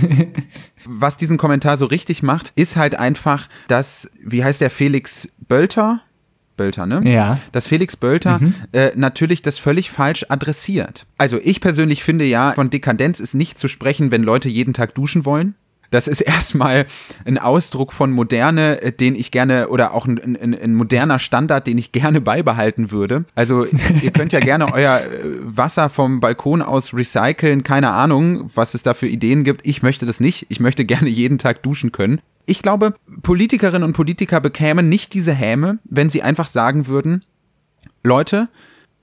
[0.85, 6.01] was diesen Kommentar so richtig macht, ist halt einfach, dass, wie heißt der Felix Bölter?
[6.57, 7.01] Bölter, ne?
[7.11, 7.39] Ja.
[7.53, 8.55] Dass Felix Bölter mhm.
[8.73, 11.07] äh, natürlich das völlig falsch adressiert.
[11.17, 14.95] Also ich persönlich finde ja, von Dekadenz ist nicht zu sprechen, wenn Leute jeden Tag
[14.95, 15.55] duschen wollen.
[15.91, 16.87] Das ist erstmal
[17.25, 21.67] ein Ausdruck von Moderne, äh, den ich gerne, oder auch ein, ein, ein, moderner Standard,
[21.67, 23.25] den ich gerne beibehalten würde.
[23.35, 23.65] Also
[24.03, 25.07] ihr könnt ja gerne euer äh,
[25.43, 29.63] Wasser vom Balkon aus recyceln, keine Ahnung, was es da für Ideen gibt.
[29.65, 30.47] Ich möchte das nicht.
[30.49, 35.35] Ich möchte gerne jeden Tag duschen können ich glaube, Politikerinnen und Politiker bekämen nicht diese
[35.35, 37.25] Häme, wenn sie einfach sagen würden,
[38.03, 38.49] Leute,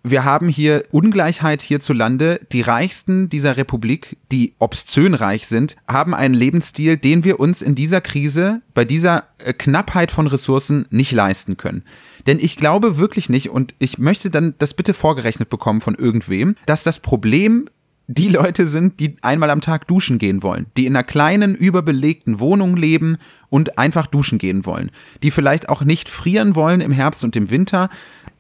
[0.08, 2.40] wir haben hier Ungleichheit hierzulande.
[2.52, 7.74] Die Reichsten dieser Republik, die obszön reich sind, haben einen Lebensstil, den wir uns in
[7.74, 11.84] dieser Krise, bei dieser äh, Knappheit von Ressourcen nicht leisten können.
[12.28, 16.56] Denn ich glaube wirklich nicht, und ich möchte dann das bitte vorgerechnet bekommen von irgendwem,
[16.68, 17.68] dass das Problem
[18.08, 22.40] die Leute sind, die einmal am Tag duschen gehen wollen, die in einer kleinen, überbelegten
[22.40, 23.18] Wohnung leben
[23.50, 24.92] und einfach duschen gehen wollen,
[25.24, 27.90] die vielleicht auch nicht frieren wollen im Herbst und im Winter.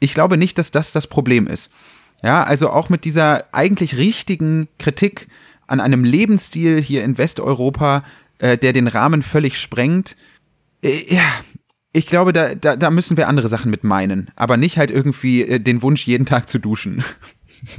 [0.06, 1.72] Ich glaube nicht, dass das das Problem ist.
[2.22, 5.28] Ja, also auch mit dieser eigentlich richtigen Kritik
[5.66, 8.04] an einem Lebensstil hier in Westeuropa,
[8.38, 10.16] äh, der den Rahmen völlig sprengt.
[10.84, 11.24] Äh, ja,
[11.92, 15.42] ich glaube, da, da, da müssen wir andere Sachen mit meinen, aber nicht halt irgendwie
[15.42, 17.04] äh, den Wunsch, jeden Tag zu duschen.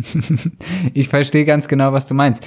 [0.94, 2.42] ich verstehe ganz genau, was du meinst.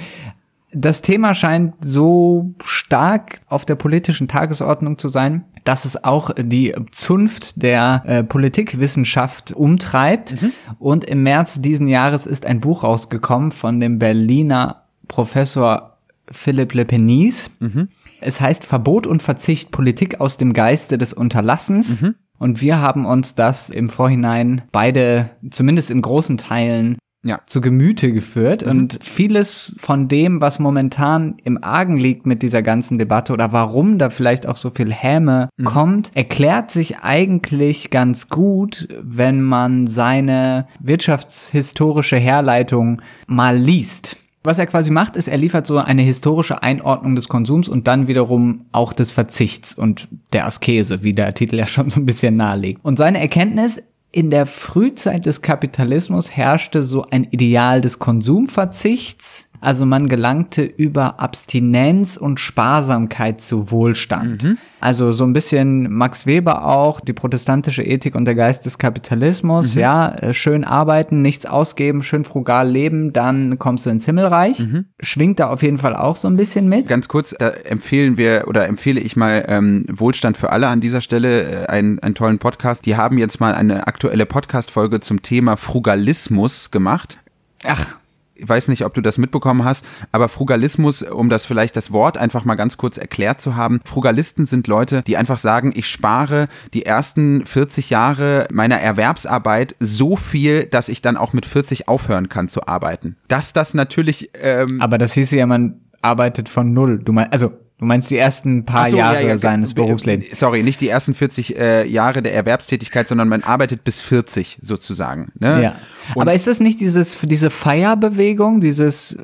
[0.72, 6.74] Das Thema scheint so stark auf der politischen Tagesordnung zu sein, dass es auch die
[6.92, 10.40] Zunft der äh, Politikwissenschaft umtreibt.
[10.40, 10.52] Mhm.
[10.78, 15.98] Und im März diesen Jahres ist ein Buch rausgekommen von dem Berliner Professor
[16.30, 17.50] Philipp Lepenis.
[17.58, 17.88] Mhm.
[18.20, 22.00] Es heißt Verbot und Verzicht Politik aus dem Geiste des Unterlassens.
[22.00, 22.14] Mhm.
[22.38, 27.40] Und wir haben uns das im Vorhinein beide, zumindest in großen Teilen, ja.
[27.46, 28.70] zu Gemüte geführt mhm.
[28.70, 33.98] und vieles von dem, was momentan im Argen liegt mit dieser ganzen Debatte oder warum
[33.98, 35.64] da vielleicht auch so viel Häme mhm.
[35.64, 44.16] kommt, erklärt sich eigentlich ganz gut, wenn man seine wirtschaftshistorische Herleitung mal liest.
[44.42, 48.08] Was er quasi macht, ist, er liefert so eine historische Einordnung des Konsums und dann
[48.08, 52.36] wiederum auch des Verzichts und der Askese, wie der Titel ja schon so ein bisschen
[52.36, 52.82] nahelegt.
[52.82, 59.84] Und seine Erkenntnis, in der Frühzeit des Kapitalismus herrschte so ein Ideal des Konsumverzichts, also
[59.84, 64.42] man gelangte über Abstinenz und Sparsamkeit zu Wohlstand.
[64.42, 64.58] Mhm.
[64.80, 69.74] Also so ein bisschen Max Weber auch, die protestantische Ethik und der Geist des Kapitalismus,
[69.74, 69.80] mhm.
[69.80, 74.60] ja, äh, schön arbeiten, nichts ausgeben, schön frugal leben, dann kommst du ins Himmelreich.
[74.60, 74.86] Mhm.
[75.00, 76.88] Schwingt da auf jeden Fall auch so ein bisschen mit.
[76.88, 81.02] Ganz kurz, da empfehlen wir oder empfehle ich mal ähm, Wohlstand für alle an dieser
[81.02, 82.86] Stelle, äh, einen, einen tollen Podcast.
[82.86, 87.18] Die haben jetzt mal eine aktuelle Podcast-Folge zum Thema Frugalismus gemacht.
[87.66, 87.99] Ach,
[88.40, 92.18] ich weiß nicht, ob du das mitbekommen hast, aber Frugalismus, um das vielleicht das Wort
[92.18, 96.48] einfach mal ganz kurz erklärt zu haben, Frugalisten sind Leute, die einfach sagen, ich spare
[96.74, 102.28] die ersten 40 Jahre meiner Erwerbsarbeit so viel, dass ich dann auch mit 40 aufhören
[102.28, 103.16] kann zu arbeiten.
[103.28, 104.30] Dass das natürlich.
[104.34, 106.98] Ähm aber das hieß ja, man arbeitet von null.
[106.98, 110.38] Du meinst, also Du meinst die ersten paar so, Jahre ja, ja, seines Berufslebens?
[110.38, 115.32] Sorry, nicht die ersten 40 äh, Jahre der Erwerbstätigkeit, sondern man arbeitet bis 40 sozusagen.
[115.38, 115.62] Ne?
[115.62, 115.76] Ja.
[116.14, 119.16] Und Aber ist das nicht dieses, diese Feierbewegung, dieses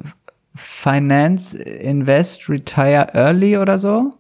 [0.55, 4.11] Finance, Invest, Retire Early oder so?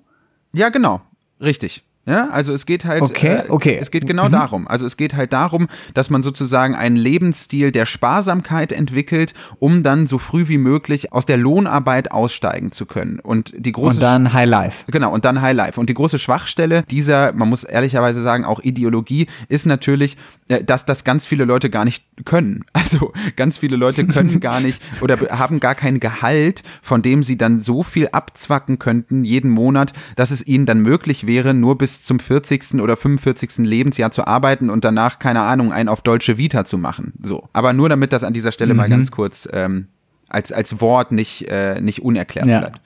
[0.52, 1.00] Ja, genau.
[1.40, 1.82] Richtig.
[2.06, 3.78] Ja, also es geht halt, okay, äh, okay.
[3.80, 4.32] es geht genau mhm.
[4.32, 4.68] darum.
[4.68, 10.06] Also es geht halt darum, dass man sozusagen einen Lebensstil der Sparsamkeit entwickelt, um dann
[10.06, 13.18] so früh wie möglich aus der Lohnarbeit aussteigen zu können.
[13.18, 14.84] Und die große und dann High Life.
[14.90, 15.80] Genau und dann High Life.
[15.80, 20.16] Und die große Schwachstelle dieser, man muss ehrlicherweise sagen, auch Ideologie ist natürlich,
[20.48, 22.64] äh, dass das ganz viele Leute gar nicht können.
[22.86, 27.36] Also ganz viele Leute können gar nicht oder haben gar kein Gehalt, von dem sie
[27.36, 32.02] dann so viel abzwacken könnten jeden Monat, dass es ihnen dann möglich wäre, nur bis
[32.02, 32.74] zum 40.
[32.80, 33.66] oder 45.
[33.66, 37.14] Lebensjahr zu arbeiten und danach, keine Ahnung, einen auf Deutsche Vita zu machen.
[37.22, 37.48] So.
[37.54, 38.78] Aber nur damit das an dieser Stelle mhm.
[38.78, 39.88] mal ganz kurz ähm,
[40.28, 42.58] als, als Wort nicht, äh, nicht unerklärt ja.
[42.60, 42.80] bleibt.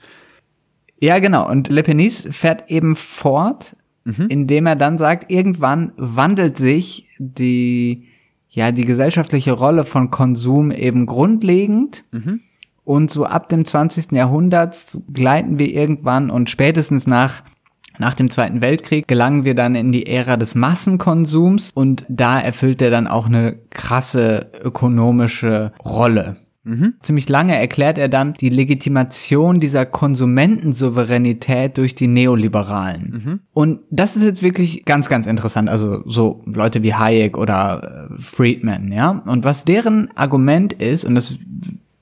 [0.99, 1.49] Ja, genau.
[1.49, 4.27] Und Le Penis fährt eben fort, mhm.
[4.29, 8.07] indem er dann sagt, irgendwann wandelt sich die,
[8.49, 12.05] ja, die gesellschaftliche Rolle von Konsum eben grundlegend.
[12.11, 12.39] Mhm.
[12.85, 14.13] Und so ab dem 20.
[14.13, 17.43] Jahrhundert gleiten wir irgendwann und spätestens nach
[17.99, 22.81] nach dem Zweiten Weltkrieg gelangen wir dann in die Ära des Massenkonsums und da erfüllt
[22.81, 26.37] er dann auch eine krasse ökonomische Rolle.
[26.63, 26.93] Mhm.
[27.01, 33.23] Ziemlich lange erklärt er dann die Legitimation dieser Konsumentensouveränität durch die Neoliberalen.
[33.23, 33.39] Mhm.
[33.53, 35.69] Und das ist jetzt wirklich ganz, ganz interessant.
[35.69, 39.23] Also so Leute wie Hayek oder äh, Friedman, ja.
[39.25, 41.35] Und was deren Argument ist, und das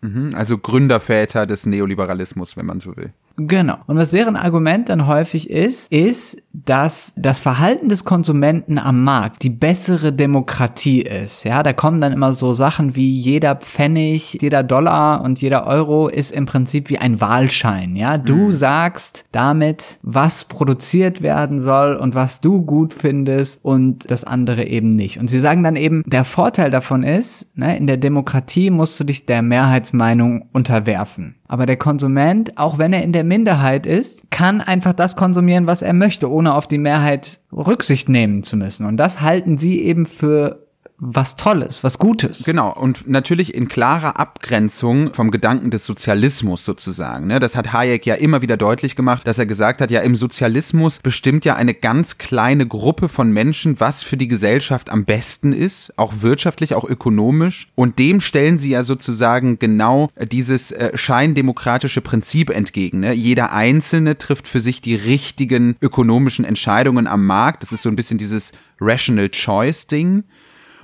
[0.01, 0.31] mhm.
[0.35, 3.13] also Gründerväter des Neoliberalismus, wenn man so will.
[3.47, 3.77] Genau.
[3.87, 9.43] Und was deren Argument dann häufig ist, ist, dass das Verhalten des Konsumenten am Markt
[9.43, 11.45] die bessere Demokratie ist.
[11.45, 16.07] Ja, da kommen dann immer so Sachen wie jeder Pfennig, jeder Dollar und jeder Euro
[16.07, 17.95] ist im Prinzip wie ein Wahlschein.
[17.95, 18.51] Ja, du mhm.
[18.51, 24.89] sagst damit, was produziert werden soll und was du gut findest und das andere eben
[24.89, 25.19] nicht.
[25.19, 29.03] Und sie sagen dann eben, der Vorteil davon ist, ne, in der Demokratie musst du
[29.03, 31.38] dich der Mehrheitsmeinung unterwerfen.
[31.49, 35.81] Aber der Konsument, auch wenn er in der Minderheit ist, kann einfach das konsumieren, was
[35.81, 38.85] er möchte, ohne auf die Mehrheit Rücksicht nehmen zu müssen.
[38.85, 40.68] Und das halten sie eben für
[40.99, 42.43] was Tolles, was Gutes.
[42.43, 47.27] Genau, und natürlich in klarer Abgrenzung vom Gedanken des Sozialismus sozusagen.
[47.27, 47.39] Ne?
[47.39, 50.99] Das hat Hayek ja immer wieder deutlich gemacht, dass er gesagt hat, ja, im Sozialismus
[50.99, 55.93] bestimmt ja eine ganz kleine Gruppe von Menschen, was für die Gesellschaft am besten ist,
[55.97, 57.69] auch wirtschaftlich, auch ökonomisch.
[57.75, 62.99] Und dem stellen sie ja sozusagen genau dieses äh, scheindemokratische Prinzip entgegen.
[62.99, 63.13] Ne?
[63.13, 67.63] Jeder Einzelne trifft für sich die richtigen ökonomischen Entscheidungen am Markt.
[67.63, 70.23] Das ist so ein bisschen dieses Rational Choice Ding.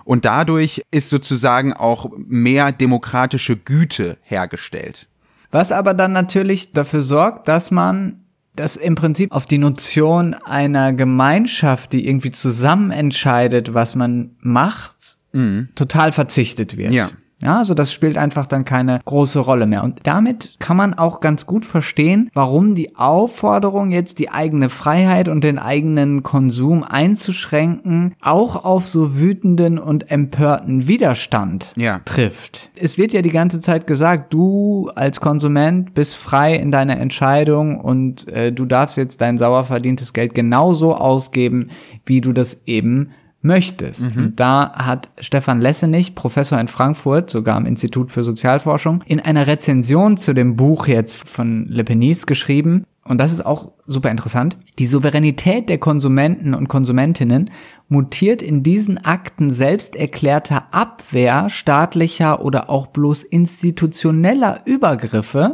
[0.05, 5.07] Und dadurch ist sozusagen auch mehr demokratische Güte hergestellt.
[5.51, 8.21] Was aber dann natürlich dafür sorgt, dass man
[8.55, 15.17] das im Prinzip auf die Notion einer Gemeinschaft, die irgendwie zusammen entscheidet, was man macht,
[15.33, 15.69] mhm.
[15.75, 16.93] total verzichtet wird.
[16.93, 17.09] Ja.
[17.45, 19.84] Ja, also das spielt einfach dann keine große Rolle mehr.
[19.84, 25.29] Und damit kann man auch ganz gut verstehen, warum die Aufforderung, jetzt die eigene Freiheit
[25.29, 32.01] und den eigenen Konsum einzuschränken, auch auf so wütenden und empörten Widerstand ja.
[32.05, 32.71] trifft.
[32.75, 37.79] Es wird ja die ganze Zeit gesagt, du als Konsument bist frei in deiner Entscheidung
[37.79, 41.69] und äh, du darfst jetzt dein sauer verdientes Geld genauso ausgeben,
[42.05, 43.12] wie du das eben
[43.45, 44.15] möchtest.
[44.15, 44.23] Mhm.
[44.23, 49.47] Und da hat Stefan Lessenich, Professor in Frankfurt, sogar am Institut für Sozialforschung, in einer
[49.47, 54.58] Rezension zu dem Buch jetzt von Le Penis geschrieben, und das ist auch super interessant,
[54.79, 57.51] die Souveränität der Konsumenten und Konsumentinnen
[57.88, 65.53] mutiert in diesen Akten selbst erklärter Abwehr staatlicher oder auch bloß institutioneller Übergriffe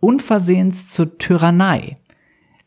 [0.00, 1.96] unversehens zur Tyrannei.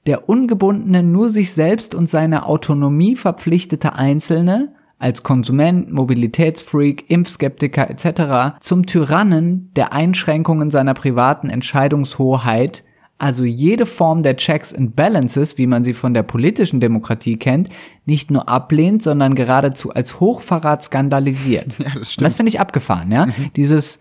[0.08, 8.58] Der ungebundene, nur sich selbst und seine Autonomie verpflichtete Einzelne, als Konsument, Mobilitätsfreak, Impfskeptiker etc.
[8.60, 12.84] zum Tyrannen der Einschränkungen seiner privaten Entscheidungshoheit
[13.20, 17.70] also jede Form der Checks and Balances, wie man sie von der politischen Demokratie kennt,
[18.06, 21.76] nicht nur ablehnt, sondern geradezu als Hochverrat skandalisiert.
[21.80, 23.26] Ja, das das finde ich abgefahren, ja.
[23.26, 23.34] Mhm.
[23.56, 24.00] Dieses,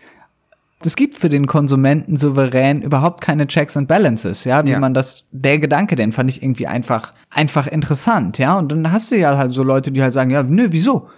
[0.83, 4.79] es gibt für den Konsumenten souverän überhaupt keine Checks and Balances, ja, wie ja.
[4.79, 8.57] man das, der Gedanke, den fand ich irgendwie einfach, einfach interessant, ja.
[8.57, 11.09] Und dann hast du ja halt so Leute, die halt sagen, ja, nö, wieso?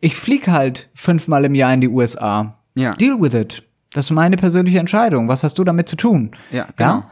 [0.00, 2.54] Ich flieg halt fünfmal im Jahr in die USA.
[2.74, 2.92] Ja.
[2.92, 3.62] Deal with it.
[3.92, 5.28] Das ist meine persönliche Entscheidung.
[5.28, 6.32] Was hast du damit zu tun?
[6.50, 6.90] Ja, genau.
[6.90, 7.10] Ja?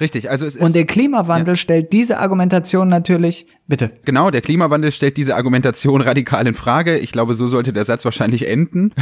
[0.00, 0.62] Richtig, also es ist.
[0.62, 1.56] Und der Klimawandel ja.
[1.56, 3.90] stellt diese Argumentation natürlich, bitte.
[4.04, 6.98] Genau, der Klimawandel stellt diese Argumentation radikal in Frage.
[6.98, 8.92] Ich glaube, so sollte der Satz wahrscheinlich enden.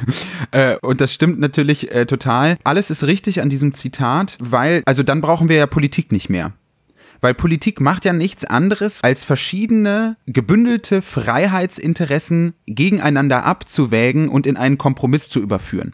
[0.50, 2.56] äh, und das stimmt natürlich äh, total.
[2.64, 6.52] Alles ist richtig an diesem Zitat, weil, also dann brauchen wir ja Politik nicht mehr.
[7.20, 14.78] Weil Politik macht ja nichts anderes, als verschiedene gebündelte Freiheitsinteressen gegeneinander abzuwägen und in einen
[14.78, 15.92] Kompromiss zu überführen.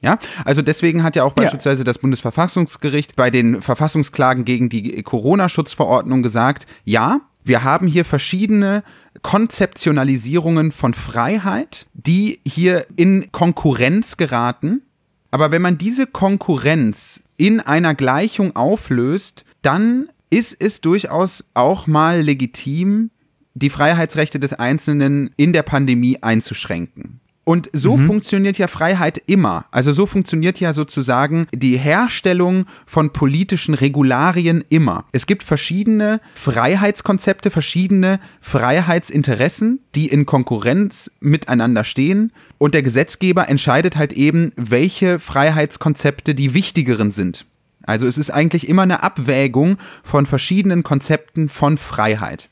[0.00, 1.84] Ja, also deswegen hat ja auch beispielsweise ja.
[1.84, 8.84] das Bundesverfassungsgericht bei den Verfassungsklagen gegen die Corona-Schutzverordnung gesagt, ja, wir haben hier verschiedene
[9.22, 14.82] Konzeptionalisierungen von Freiheit, die hier in Konkurrenz geraten.
[15.30, 22.20] Aber wenn man diese Konkurrenz in einer Gleichung auflöst, dann ist es durchaus auch mal
[22.20, 23.10] legitim,
[23.54, 27.20] die Freiheitsrechte des Einzelnen in der Pandemie einzuschränken.
[27.48, 28.06] Und so mhm.
[28.08, 29.64] funktioniert ja Freiheit immer.
[29.70, 35.06] Also so funktioniert ja sozusagen die Herstellung von politischen Regularien immer.
[35.12, 42.32] Es gibt verschiedene Freiheitskonzepte, verschiedene Freiheitsinteressen, die in Konkurrenz miteinander stehen.
[42.58, 47.46] Und der Gesetzgeber entscheidet halt eben, welche Freiheitskonzepte die wichtigeren sind.
[47.82, 52.50] Also es ist eigentlich immer eine Abwägung von verschiedenen Konzepten von Freiheit.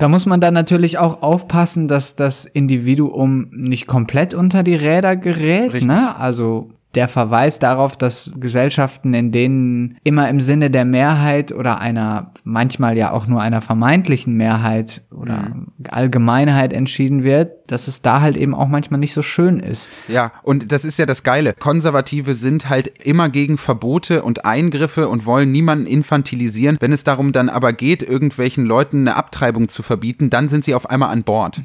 [0.00, 5.14] Da muss man dann natürlich auch aufpassen, dass das Individuum nicht komplett unter die Räder
[5.14, 5.74] gerät.
[5.74, 5.84] Richtig.
[5.84, 6.16] Ne?
[6.16, 12.32] Also der Verweis darauf, dass Gesellschaften, in denen immer im Sinne der Mehrheit oder einer,
[12.42, 15.68] manchmal ja auch nur einer vermeintlichen Mehrheit oder mhm.
[15.88, 19.88] Allgemeinheit entschieden wird, dass es da halt eben auch manchmal nicht so schön ist.
[20.08, 21.54] Ja, und das ist ja das Geile.
[21.54, 26.76] Konservative sind halt immer gegen Verbote und Eingriffe und wollen niemanden infantilisieren.
[26.80, 30.74] Wenn es darum dann aber geht, irgendwelchen Leuten eine Abtreibung zu verbieten, dann sind sie
[30.74, 31.60] auf einmal an Bord.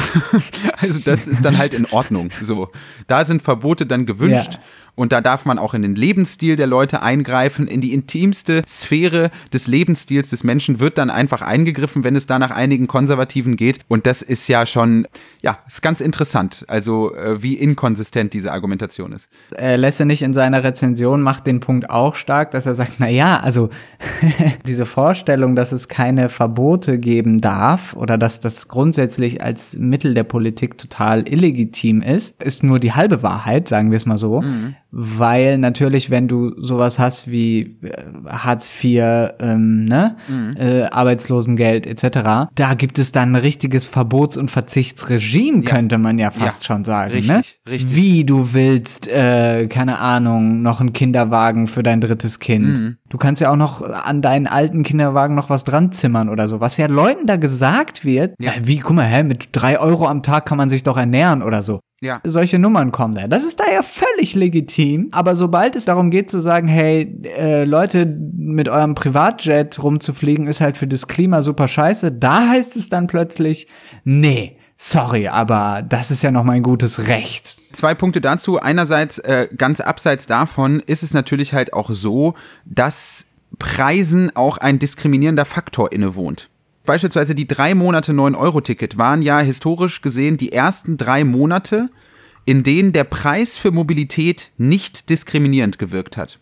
[0.78, 2.30] also das ist dann halt in Ordnung.
[2.42, 2.68] So,
[3.06, 4.54] da sind Verbote dann gewünscht.
[4.54, 4.60] Ja.
[4.98, 9.30] Und da darf man auch in den Lebensstil der Leute eingreifen, in die intimste Sphäre
[9.52, 13.78] des Lebensstils des Menschen wird dann einfach eingegriffen, wenn es da nach einigen Konservativen geht.
[13.86, 15.06] Und das ist ja schon,
[15.40, 16.64] ja, ist ganz interessant.
[16.66, 19.28] Also äh, wie inkonsistent diese Argumentation ist.
[19.52, 23.08] Er lässt nicht in seiner Rezension macht den Punkt auch stark, dass er sagt, na
[23.08, 23.70] ja, also
[24.66, 30.24] diese Vorstellung, dass es keine Verbote geben darf oder dass das grundsätzlich als Mittel der
[30.24, 34.42] Politik total illegitim ist, ist nur die halbe Wahrheit, sagen wir es mal so.
[34.42, 37.92] Mhm weil natürlich, wenn du sowas hast wie äh,
[38.26, 40.56] Hartz IV, ähm, ne, mhm.
[40.56, 45.70] äh, Arbeitslosengeld etc., da gibt es dann ein richtiges Verbots- und Verzichtsregime, ja.
[45.70, 46.66] könnte man ja fast ja.
[46.66, 47.12] schon sagen.
[47.12, 47.42] Richtig, ne?
[47.70, 47.94] richtig.
[47.94, 52.78] Wie du willst, äh, keine Ahnung, noch einen Kinderwagen für dein drittes Kind.
[52.78, 52.96] Mhm.
[53.10, 56.60] Du kannst ja auch noch an deinen alten Kinderwagen noch was dran zimmern oder so.
[56.60, 58.52] Was ja Leuten da gesagt wird, ja.
[58.52, 61.42] Äh, wie, guck mal, hä, mit drei Euro am Tag kann man sich doch ernähren
[61.42, 61.80] oder so.
[62.00, 62.20] Ja.
[62.24, 63.26] Solche Nummern kommen da.
[63.26, 65.08] Das ist da ja völlig legitim.
[65.10, 70.60] Aber sobald es darum geht zu sagen, hey, äh, Leute, mit eurem Privatjet rumzufliegen, ist
[70.60, 73.66] halt für das Klima super scheiße, da heißt es dann plötzlich,
[74.04, 77.58] nee, sorry, aber das ist ja noch mein gutes Recht.
[77.74, 78.60] Zwei Punkte dazu.
[78.60, 83.26] Einerseits, äh, ganz abseits davon, ist es natürlich halt auch so, dass
[83.58, 86.48] Preisen auch ein diskriminierender Faktor innewohnt
[86.88, 91.90] beispielsweise die drei Monate 9-Euro-Ticket waren ja historisch gesehen die ersten drei Monate,
[92.46, 96.40] in denen der Preis für Mobilität nicht diskriminierend gewirkt hat.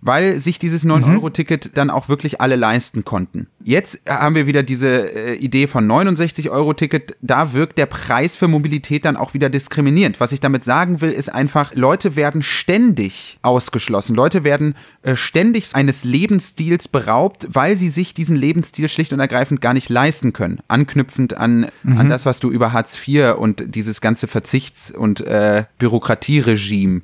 [0.00, 3.48] Weil sich dieses 9-Euro-Ticket dann auch wirklich alle leisten konnten.
[3.62, 7.16] Jetzt haben wir wieder diese äh, Idee von 69-Euro-Ticket.
[7.20, 10.20] Da wirkt der Preis für Mobilität dann auch wieder diskriminierend.
[10.20, 14.14] Was ich damit sagen will, ist einfach, Leute werden ständig ausgeschlossen.
[14.14, 19.60] Leute werden äh, ständig eines Lebensstils beraubt, weil sie sich diesen Lebensstil schlicht und ergreifend
[19.60, 20.60] gar nicht leisten können.
[20.68, 21.98] Anknüpfend an, mhm.
[21.98, 27.02] an das, was du über Hartz IV und dieses ganze Verzichts- und äh, Bürokratieregime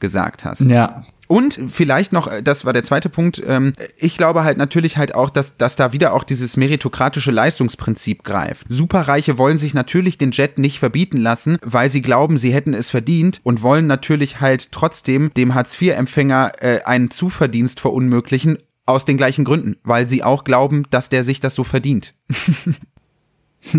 [0.00, 0.60] gesagt hast.
[0.62, 1.00] Ja.
[1.26, 5.14] Und vielleicht noch, äh, das war der zweite Punkt, ähm, ich glaube halt natürlich halt
[5.14, 8.66] auch, dass, dass da wieder auch dieses meritokratische Leistungsprinzip greift.
[8.68, 12.90] Superreiche wollen sich natürlich den Jet nicht verbieten lassen, weil sie glauben, sie hätten es
[12.90, 19.44] verdient und wollen natürlich halt trotzdem dem Hartz-IV-Empfänger äh, einen Zuverdienst verunmöglichen, aus den gleichen
[19.44, 22.14] Gründen, weil sie auch glauben, dass der sich das so verdient.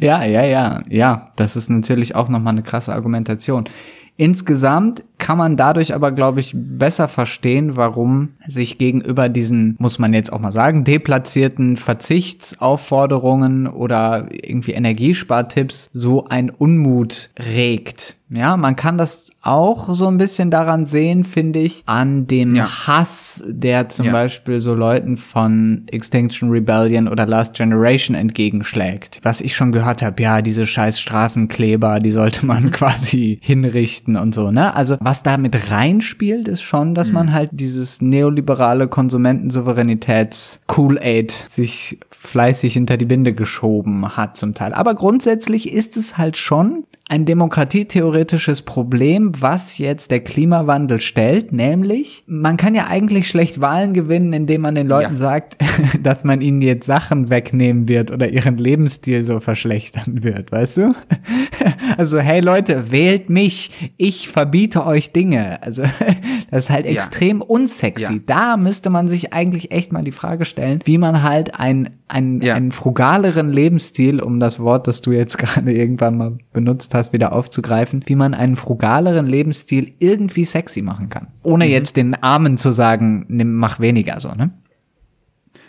[0.00, 3.64] ja, ja, ja, ja, das ist natürlich auch nochmal eine krasse Argumentation.
[4.16, 10.12] Insgesamt kann man dadurch aber, glaube ich, besser verstehen, warum sich gegenüber diesen, muss man
[10.12, 18.16] jetzt auch mal sagen, deplatzierten Verzichtsaufforderungen oder irgendwie Energiespartipps so ein Unmut regt.
[18.30, 22.86] Ja, man kann das auch so ein bisschen daran sehen, finde ich, an dem ja.
[22.86, 24.12] Hass, der zum ja.
[24.12, 29.20] Beispiel so Leuten von Extinction Rebellion oder Last Generation entgegenschlägt.
[29.22, 34.34] Was ich schon gehört habe, ja, diese scheiß Straßenkleber, die sollte man quasi hinrichten und
[34.34, 34.74] so, ne?
[34.74, 37.14] Also was da mit reinspielt, ist schon, dass mhm.
[37.14, 44.74] man halt dieses neoliberale Konsumentensouveränitäts-Cool-Aid sich fleißig hinter die Binde geschoben hat zum Teil.
[44.74, 52.24] Aber grundsätzlich ist es halt schon ein demokratietheoretisches Problem, was jetzt der Klimawandel stellt, nämlich
[52.26, 55.16] man kann ja eigentlich schlecht Wahlen gewinnen, indem man den Leuten ja.
[55.16, 55.58] sagt,
[56.02, 60.94] dass man ihnen jetzt Sachen wegnehmen wird oder ihren Lebensstil so verschlechtern wird, weißt du?
[61.96, 65.62] Also hey Leute, wählt mich, ich verbiete euch Dinge.
[65.62, 65.84] Also
[66.54, 67.46] das ist halt extrem ja.
[67.46, 68.12] unsexy.
[68.12, 68.20] Ja.
[68.26, 72.40] Da müsste man sich eigentlich echt mal die Frage stellen, wie man halt ein, ein,
[72.48, 77.32] einen frugaleren Lebensstil, um das Wort, das du jetzt gerade irgendwann mal benutzt hast, wieder
[77.32, 81.26] aufzugreifen, wie man einen frugaleren Lebensstil irgendwie sexy machen kann.
[81.42, 81.72] Ohne mhm.
[81.72, 84.50] jetzt den Armen zu sagen, nimm, mach weniger so, ne?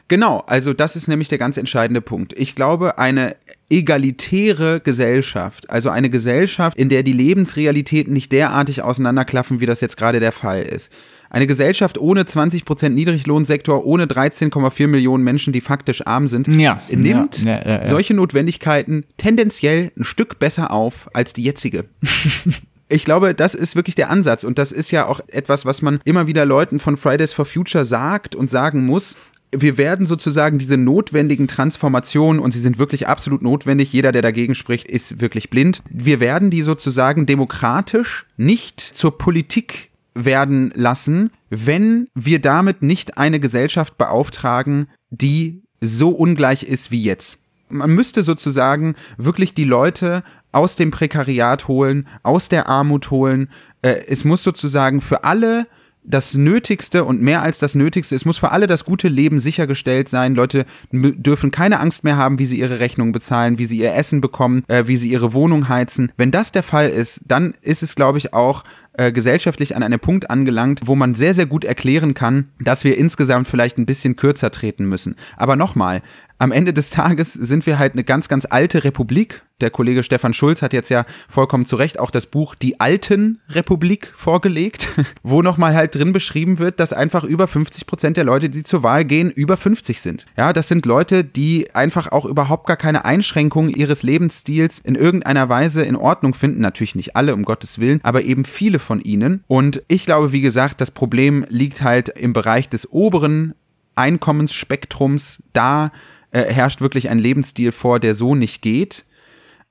[0.07, 2.33] Genau, also das ist nämlich der ganz entscheidende Punkt.
[2.37, 3.35] Ich glaube, eine
[3.69, 9.97] egalitäre Gesellschaft, also eine Gesellschaft, in der die Lebensrealitäten nicht derartig auseinanderklaffen, wie das jetzt
[9.97, 10.91] gerade der Fall ist.
[11.31, 17.43] Eine Gesellschaft ohne 20% Niedriglohnsektor, ohne 13,4 Millionen Menschen, die faktisch arm sind, ja, nimmt
[17.43, 21.85] ja, ja, solche Notwendigkeiten tendenziell ein Stück besser auf als die jetzige.
[22.87, 25.99] Ich glaube, das ist wirklich der Ansatz und das ist ja auch etwas, was man
[26.05, 29.15] immer wieder Leuten von Fridays for Future sagt und sagen muss
[29.61, 34.55] wir werden sozusagen diese notwendigen Transformationen, und sie sind wirklich absolut notwendig, jeder, der dagegen
[34.55, 42.07] spricht, ist wirklich blind, wir werden die sozusagen demokratisch nicht zur Politik werden lassen, wenn
[42.15, 47.37] wir damit nicht eine Gesellschaft beauftragen, die so ungleich ist wie jetzt.
[47.69, 53.49] Man müsste sozusagen wirklich die Leute aus dem Prekariat holen, aus der Armut holen.
[53.81, 55.67] Äh, es muss sozusagen für alle
[56.07, 58.15] das Nötigste und mehr als das Nötigste.
[58.15, 60.35] Es muss für alle das gute Leben sichergestellt sein.
[60.35, 64.21] Leute dürfen keine Angst mehr haben, wie sie ihre Rechnungen bezahlen, wie sie ihr Essen
[64.21, 66.11] bekommen, äh, wie sie ihre Wohnung heizen.
[66.17, 68.63] Wenn das der Fall ist, dann ist es, glaube ich, auch
[68.97, 72.97] äh, gesellschaftlich an einem Punkt angelangt, wo man sehr, sehr gut erklären kann, dass wir
[72.97, 75.15] insgesamt vielleicht ein bisschen kürzer treten müssen.
[75.35, 76.01] Aber nochmal,
[76.45, 79.41] am Ende des Tages sind wir halt eine ganz, ganz alte Republik.
[79.61, 83.39] Der Kollege Stefan Schulz hat jetzt ja vollkommen zu Recht auch das Buch Die alten
[83.49, 84.89] Republik vorgelegt,
[85.23, 88.83] wo nochmal halt drin beschrieben wird, dass einfach über 50 Prozent der Leute, die zur
[88.83, 90.27] Wahl gehen, über 50 sind.
[90.37, 95.49] Ja, das sind Leute, die einfach auch überhaupt gar keine Einschränkungen ihres Lebensstils in irgendeiner
[95.49, 96.61] Weise in Ordnung finden.
[96.61, 99.43] Natürlich nicht alle, um Gottes Willen, aber eben viele von ihnen.
[99.47, 103.55] Und ich glaube, wie gesagt, das Problem liegt halt im Bereich des oberen
[103.95, 105.41] Einkommensspektrums.
[105.53, 105.91] Da
[106.35, 109.05] äh, herrscht wirklich ein Lebensstil vor, der so nicht geht.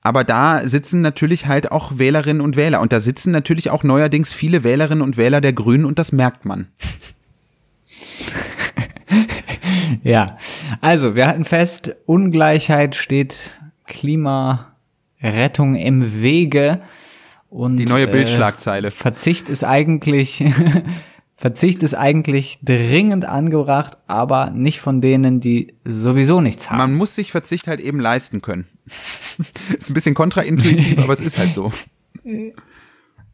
[0.01, 2.81] Aber da sitzen natürlich halt auch Wählerinnen und Wähler.
[2.81, 6.45] Und da sitzen natürlich auch neuerdings viele Wählerinnen und Wähler der Grünen und das merkt
[6.45, 6.67] man.
[10.03, 10.37] ja,
[10.81, 13.51] also wir hatten fest, Ungleichheit steht
[13.85, 16.81] Klimarettung im Wege.
[17.49, 18.87] Und, Die neue Bildschlagzeile.
[18.87, 20.43] Äh, Verzicht ist eigentlich
[21.37, 26.77] Verzicht ist eigentlich dringend angebracht, aber nicht von denen, die sowieso nichts haben.
[26.77, 28.67] Man muss sich Verzicht halt eben leisten können.
[29.77, 31.73] ist ein bisschen kontraintuitiv, aber es ist halt so.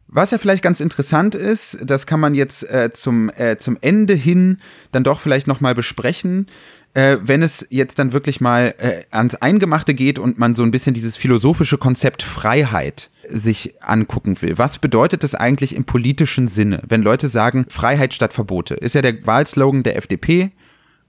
[0.08, 4.14] Was ja vielleicht ganz interessant ist, das kann man jetzt äh, zum, äh, zum Ende
[4.14, 4.58] hin
[4.90, 6.48] dann doch vielleicht nochmal besprechen,
[6.94, 10.72] äh, wenn es jetzt dann wirklich mal äh, ans Eingemachte geht und man so ein
[10.72, 14.58] bisschen dieses philosophische Konzept Freiheit sich angucken will.
[14.58, 18.74] Was bedeutet das eigentlich im politischen Sinne, wenn Leute sagen, Freiheit statt Verbote?
[18.74, 20.50] Ist ja der Wahlslogan der FDP.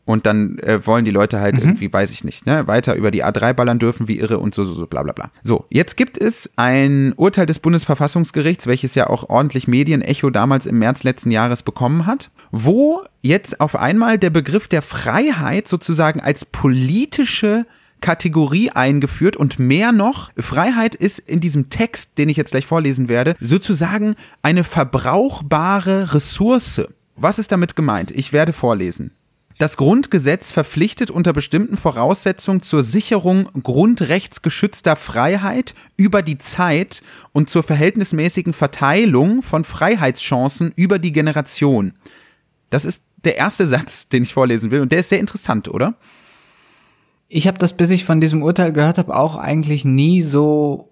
[0.06, 1.62] Und dann äh, wollen die Leute halt mhm.
[1.62, 4.66] irgendwie, weiß ich nicht, ne, weiter über die A3 ballern dürfen wie irre und so,
[4.66, 5.32] so, so, bla, bla, bla.
[5.44, 10.80] So, jetzt gibt es ein Urteil des Bundesverfassungsgerichts, welches ja auch ordentlich Medienecho damals im
[10.80, 16.44] März letzten Jahres bekommen hat, wo jetzt auf einmal der Begriff der Freiheit sozusagen als
[16.44, 17.66] politische
[18.04, 23.08] Kategorie eingeführt und mehr noch, Freiheit ist in diesem Text, den ich jetzt gleich vorlesen
[23.08, 26.82] werde, sozusagen eine verbrauchbare Ressource.
[27.16, 28.12] Was ist damit gemeint?
[28.12, 29.12] Ich werde vorlesen.
[29.58, 37.64] Das Grundgesetz verpflichtet unter bestimmten Voraussetzungen zur Sicherung grundrechtsgeschützter Freiheit über die Zeit und zur
[37.64, 41.94] verhältnismäßigen Verteilung von Freiheitschancen über die Generation.
[42.70, 45.96] Das ist der erste Satz, den ich vorlesen will und der ist sehr interessant, oder?
[47.36, 50.92] Ich habe das, bis ich von diesem Urteil gehört habe, auch eigentlich nie so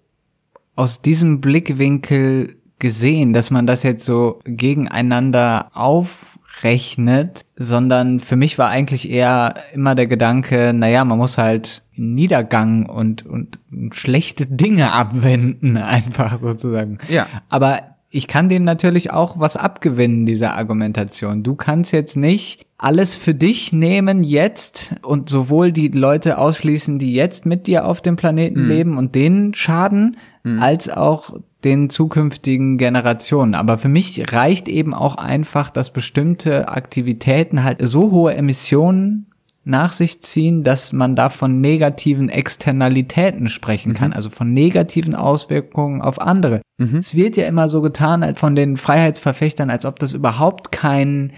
[0.75, 8.69] aus diesem Blickwinkel gesehen, dass man das jetzt so gegeneinander aufrechnet, sondern für mich war
[8.69, 13.59] eigentlich eher immer der Gedanke, naja, man muss halt Niedergang und, und
[13.91, 16.97] schlechte Dinge abwenden, einfach sozusagen.
[17.07, 17.27] Ja.
[17.49, 21.43] Aber ich kann denen natürlich auch was abgewinnen, dieser Argumentation.
[21.43, 27.13] Du kannst jetzt nicht alles für dich nehmen jetzt und sowohl die Leute ausschließen, die
[27.13, 28.67] jetzt mit dir auf dem Planeten mhm.
[28.67, 30.59] leben und denen schaden, mhm.
[30.59, 33.53] als auch den zukünftigen Generationen.
[33.53, 39.27] Aber für mich reicht eben auch einfach, dass bestimmte Aktivitäten halt so hohe Emissionen
[39.63, 44.15] nach sich ziehen, dass man da von negativen Externalitäten sprechen kann, mhm.
[44.15, 46.63] also von negativen Auswirkungen auf andere.
[46.79, 46.95] Mhm.
[46.95, 51.34] Es wird ja immer so getan von den Freiheitsverfechtern, als ob das überhaupt keinen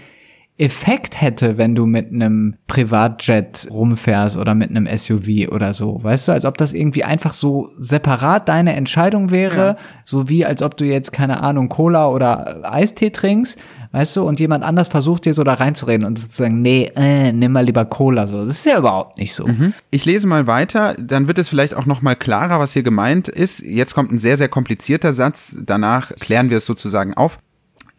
[0.56, 5.98] Effekt hätte, wenn du mit einem Privatjet rumfährst oder mit einem SUV oder so.
[6.00, 9.76] Weißt du, als ob das irgendwie einfach so separat deine Entscheidung wäre, ja.
[10.04, 13.58] so wie als ob du jetzt, keine Ahnung, Cola oder Eistee trinkst,
[13.90, 17.50] weißt du, und jemand anders versucht dir so da reinzureden und sozusagen, nee, äh, nimm
[17.50, 18.40] mal lieber Cola so.
[18.40, 19.48] Das ist ja überhaupt nicht so.
[19.48, 19.74] Mhm.
[19.90, 23.26] Ich lese mal weiter, dann wird es vielleicht auch noch mal klarer, was hier gemeint
[23.26, 23.60] ist.
[23.60, 27.40] Jetzt kommt ein sehr, sehr komplizierter Satz, danach klären wir es sozusagen auf.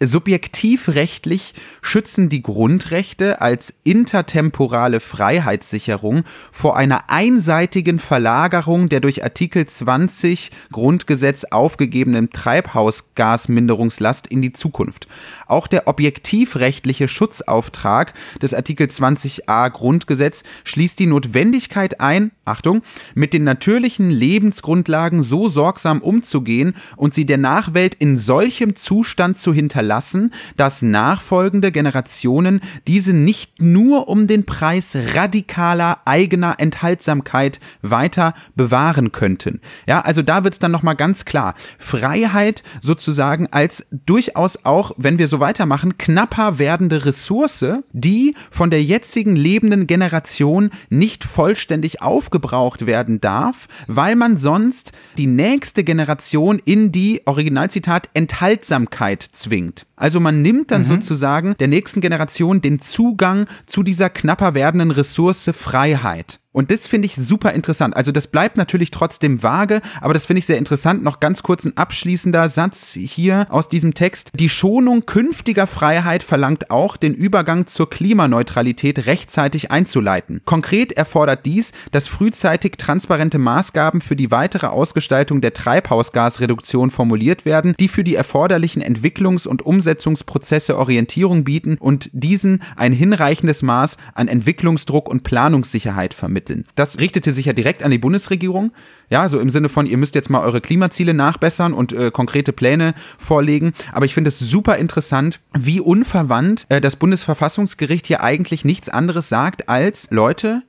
[0.02, 10.52] Subjektivrechtlich schützen die Grundrechte als intertemporale Freiheitssicherung vor einer einseitigen Verlagerung der durch Artikel 20
[10.74, 15.08] Grundgesetz aufgegebenen Treibhausgasminderungslast in die Zukunft.
[15.48, 22.82] Auch der objektivrechtliche Schutzauftrag des Artikel 20a Grundgesetz schließt die Notwendigkeit ein, Achtung,
[23.14, 29.54] mit den natürlichen Lebensgrundlagen so sorgsam umzugehen und sie der Nachwelt in solchem Zustand zu
[29.54, 39.12] hinterlassen, dass nachfolgende Generationen diese nicht nur um den Preis radikaler eigener Enthaltsamkeit weiter bewahren
[39.12, 39.62] könnten.
[39.88, 41.56] Ja, also da wird es dann nochmal ganz klar.
[41.78, 48.84] Freiheit sozusagen als durchaus auch, wenn wir so weitermachen, knapper werdende Ressource, die von der
[48.84, 56.92] jetzigen lebenden Generation nicht vollständig aufgebraucht werden darf, weil man sonst die nächste Generation in
[56.92, 59.86] die, Originalzitat, Enthaltsamkeit zwingt.
[59.96, 60.88] Also man nimmt dann mhm.
[60.88, 66.40] sozusagen der nächsten Generation den Zugang zu dieser knapper werdenden Ressource Freiheit.
[66.56, 67.98] Und das finde ich super interessant.
[67.98, 71.04] Also das bleibt natürlich trotzdem vage, aber das finde ich sehr interessant.
[71.04, 74.30] Noch ganz kurz ein abschließender Satz hier aus diesem Text.
[74.34, 80.44] Die Schonung künftiger Freiheit verlangt auch, den Übergang zur Klimaneutralität rechtzeitig einzuleiten.
[80.46, 87.76] Konkret erfordert dies, dass frühzeitig transparente Maßgaben für die weitere Ausgestaltung der Treibhausgasreduktion formuliert werden,
[87.82, 94.28] die für die erforderlichen Entwicklungs- und Umsetzungsprozesse Orientierung bieten und diesen ein hinreichendes Maß an
[94.28, 96.66] Entwicklungsdruck und Planungssicherheit vermitteln.
[96.74, 98.72] Das richtete sich ja direkt an die Bundesregierung.
[99.12, 102.52] Ja, so im Sinne von, ihr müsst jetzt mal eure Klimaziele nachbessern und äh, konkrete
[102.52, 103.74] Pläne vorlegen.
[103.92, 109.30] Aber ich finde es super interessant, wie unverwandt äh, das Bundesverfassungsgericht hier eigentlich nichts anderes
[109.30, 110.64] sagt als, Leute,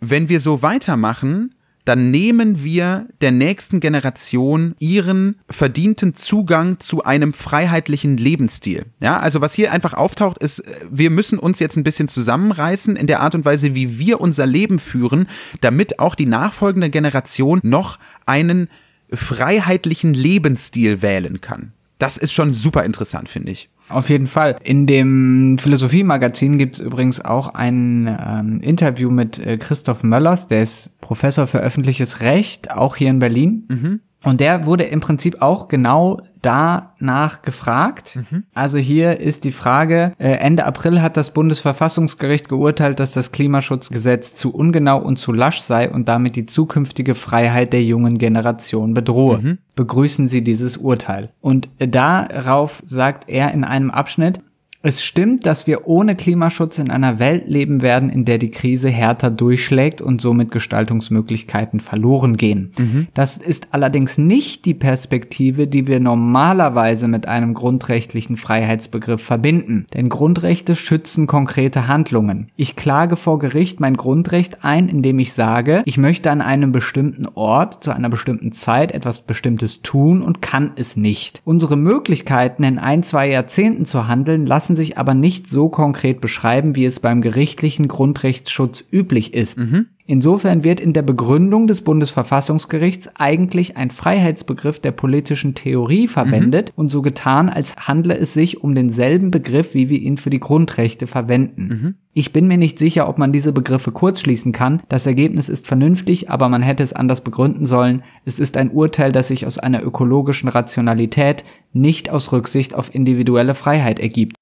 [0.00, 1.54] wenn wir so weitermachen,
[1.84, 8.86] dann nehmen wir der nächsten Generation ihren verdienten Zugang zu einem freiheitlichen Lebensstil.
[9.00, 13.06] Ja, also was hier einfach auftaucht, ist, wir müssen uns jetzt ein bisschen zusammenreißen in
[13.06, 15.26] der Art und Weise, wie wir unser Leben führen,
[15.60, 18.68] damit auch die nachfolgende Generation noch einen
[19.12, 21.72] freiheitlichen Lebensstil wählen kann.
[21.98, 23.68] Das ist schon super interessant, finde ich.
[23.92, 24.56] Auf jeden Fall.
[24.62, 30.62] In dem Philosophie-Magazin gibt es übrigens auch ein ähm, Interview mit äh, Christoph Möllers, der
[30.62, 33.64] ist Professor für öffentliches Recht, auch hier in Berlin.
[33.68, 34.00] Mhm.
[34.22, 38.16] Und der wurde im Prinzip auch genau danach gefragt.
[38.16, 38.44] Mhm.
[38.52, 44.34] Also hier ist die Frage, äh, Ende April hat das Bundesverfassungsgericht geurteilt, dass das Klimaschutzgesetz
[44.34, 49.38] zu ungenau und zu lasch sei und damit die zukünftige Freiheit der jungen Generation bedrohe.
[49.38, 49.58] Mhm.
[49.76, 51.30] Begrüßen Sie dieses Urteil.
[51.40, 54.40] Und darauf sagt er in einem Abschnitt,
[54.82, 58.90] es stimmt, dass wir ohne Klimaschutz in einer Welt leben werden, in der die Krise
[58.90, 62.72] härter durchschlägt und somit Gestaltungsmöglichkeiten verloren gehen.
[62.78, 63.06] Mhm.
[63.14, 69.86] Das ist allerdings nicht die Perspektive, die wir normalerweise mit einem grundrechtlichen Freiheitsbegriff verbinden.
[69.94, 72.50] Denn Grundrechte schützen konkrete Handlungen.
[72.56, 77.26] Ich klage vor Gericht mein Grundrecht ein, indem ich sage, ich möchte an einem bestimmten
[77.34, 81.40] Ort zu einer bestimmten Zeit etwas Bestimmtes tun und kann es nicht.
[81.44, 86.20] Unsere Möglichkeiten in ein, zwei Jahrzehnten zu handeln lassen lassen sich aber nicht so konkret
[86.20, 89.58] beschreiben, wie es beim gerichtlichen Grundrechtsschutz üblich ist.
[89.58, 89.86] Mhm.
[90.04, 96.80] Insofern wird in der Begründung des Bundesverfassungsgerichts eigentlich ein Freiheitsbegriff der politischen Theorie verwendet mhm.
[96.80, 100.40] und so getan, als handle es sich um denselben Begriff, wie wir ihn für die
[100.40, 101.62] Grundrechte verwenden.
[101.68, 101.94] Mhm.
[102.14, 104.82] Ich bin mir nicht sicher, ob man diese Begriffe kurzschließen kann.
[104.88, 108.02] Das Ergebnis ist vernünftig, aber man hätte es anders begründen sollen.
[108.24, 113.54] Es ist ein Urteil, das sich aus einer ökologischen Rationalität, nicht aus Rücksicht auf individuelle
[113.54, 114.36] Freiheit ergibt.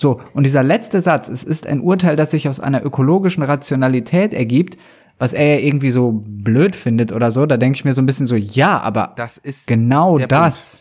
[0.00, 4.32] So, und dieser letzte Satz, es ist ein Urteil, das sich aus einer ökologischen Rationalität
[4.32, 4.76] ergibt,
[5.18, 8.06] was er ja irgendwie so blöd findet oder so, da denke ich mir so ein
[8.06, 10.80] bisschen so, ja, aber das ist genau das.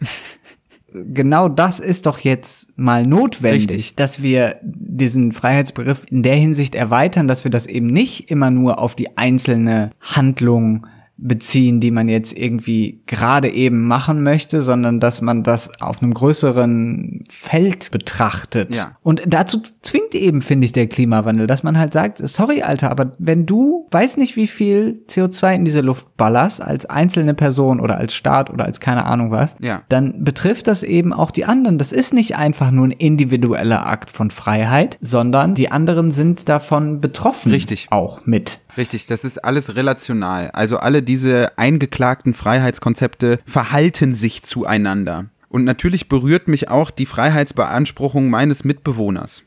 [0.94, 3.96] genau das ist doch jetzt mal notwendig, Richtig.
[3.96, 8.78] dass wir diesen Freiheitsbegriff in der Hinsicht erweitern, dass wir das eben nicht immer nur
[8.80, 10.86] auf die einzelne Handlung
[11.18, 16.14] beziehen, die man jetzt irgendwie gerade eben machen möchte, sondern dass man das auf einem
[16.14, 18.76] größeren Feld betrachtet.
[18.76, 18.98] Ja.
[19.02, 23.14] Und dazu zwingt eben, finde ich, der Klimawandel, dass man halt sagt, sorry, Alter, aber
[23.18, 27.98] wenn du weiß nicht, wie viel CO2 in diese Luft ballerst, als einzelne Person oder
[27.98, 29.82] als Staat oder als keine Ahnung was, ja.
[29.90, 31.78] dann betrifft das eben auch die anderen.
[31.78, 37.02] Das ist nicht einfach nur ein individueller Akt von Freiheit, sondern die anderen sind davon
[37.02, 37.52] betroffen.
[37.52, 37.88] Richtig.
[37.90, 38.60] Auch mit.
[38.78, 40.52] Richtig, das ist alles relational.
[40.52, 45.26] Also alle diese eingeklagten Freiheitskonzepte verhalten sich zueinander.
[45.50, 49.44] Und natürlich berührt mich auch die Freiheitsbeanspruchung meines Mitbewohners.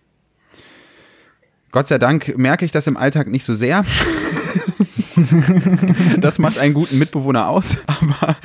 [1.73, 3.85] Gott sei Dank merke ich das im Alltag nicht so sehr.
[6.19, 8.37] das macht einen guten Mitbewohner aus, aber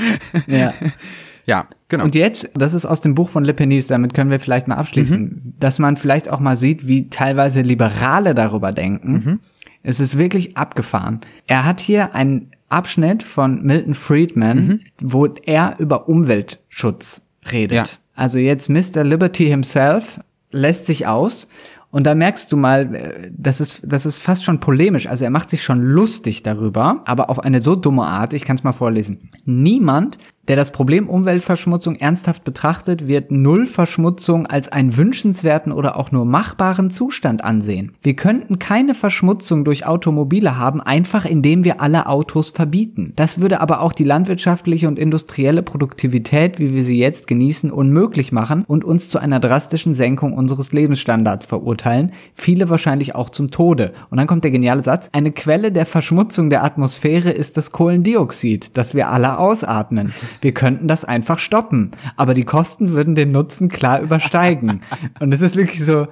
[0.46, 0.74] ja.
[1.48, 2.04] ja, genau.
[2.04, 4.76] Und jetzt, das ist aus dem Buch von Le Penis, damit können wir vielleicht mal
[4.76, 5.54] abschließen, mhm.
[5.60, 9.12] dass man vielleicht auch mal sieht, wie teilweise Liberale darüber denken.
[9.12, 9.40] Mhm.
[9.86, 11.22] Es ist wirklich abgefahren.
[11.48, 14.80] Er hat hier einen Abschnitt von Milton Friedman, mhm.
[15.02, 17.78] wo er über Umweltschutz redet.
[17.78, 17.86] Ja.
[18.16, 19.04] Also jetzt Mr.
[19.04, 20.20] Liberty himself
[20.52, 21.48] lässt sich aus
[21.92, 25.08] und da merkst du mal, äh, das ist, das ist fast schon polemisch.
[25.08, 28.34] Also er macht sich schon lustig darüber, aber auf eine so dumme Art.
[28.34, 29.30] Ich kann es mal vorlesen.
[29.46, 30.18] Niemand
[30.48, 36.92] der das Problem Umweltverschmutzung ernsthaft betrachtet, wird Nullverschmutzung als einen wünschenswerten oder auch nur machbaren
[36.92, 37.94] Zustand ansehen.
[38.02, 43.14] Wir könnten keine Verschmutzung durch Automobile haben, einfach indem wir alle Autos verbieten.
[43.16, 48.32] Das würde aber auch die landwirtschaftliche und industrielle Produktivität, wie wir sie jetzt genießen, unmöglich
[48.32, 53.94] machen und uns zu einer drastischen Senkung unseres Lebensstandards verurteilen, viele wahrscheinlich auch zum Tode.
[54.10, 58.78] Und dann kommt der geniale Satz, eine Quelle der Verschmutzung der Atmosphäre ist das Kohlendioxid,
[58.78, 60.14] das wir alle ausatmen.
[60.42, 64.82] Wir könnten das einfach stoppen, aber die Kosten würden den Nutzen klar übersteigen.
[65.20, 66.08] Und es ist wirklich so,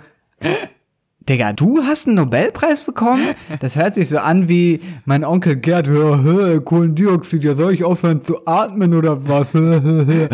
[1.30, 3.36] Digga, du hast einen Nobelpreis bekommen?
[3.62, 7.86] Das hört sich so an wie mein Onkel Gerd, hör, hör, Kohlendioxid, ja soll ich
[7.86, 9.48] aufhören zu atmen oder was?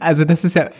[0.00, 0.70] also das ist ja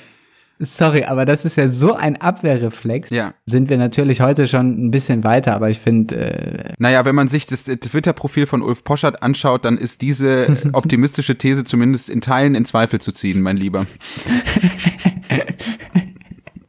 [0.63, 3.09] Sorry, aber das ist ja so ein Abwehrreflex.
[3.09, 3.33] Ja.
[3.47, 6.17] Sind wir natürlich heute schon ein bisschen weiter, aber ich finde.
[6.17, 11.39] Äh naja, wenn man sich das Twitter-Profil von Ulf Poschert anschaut, dann ist diese optimistische
[11.39, 13.87] These zumindest in Teilen in Zweifel zu ziehen, mein Lieber.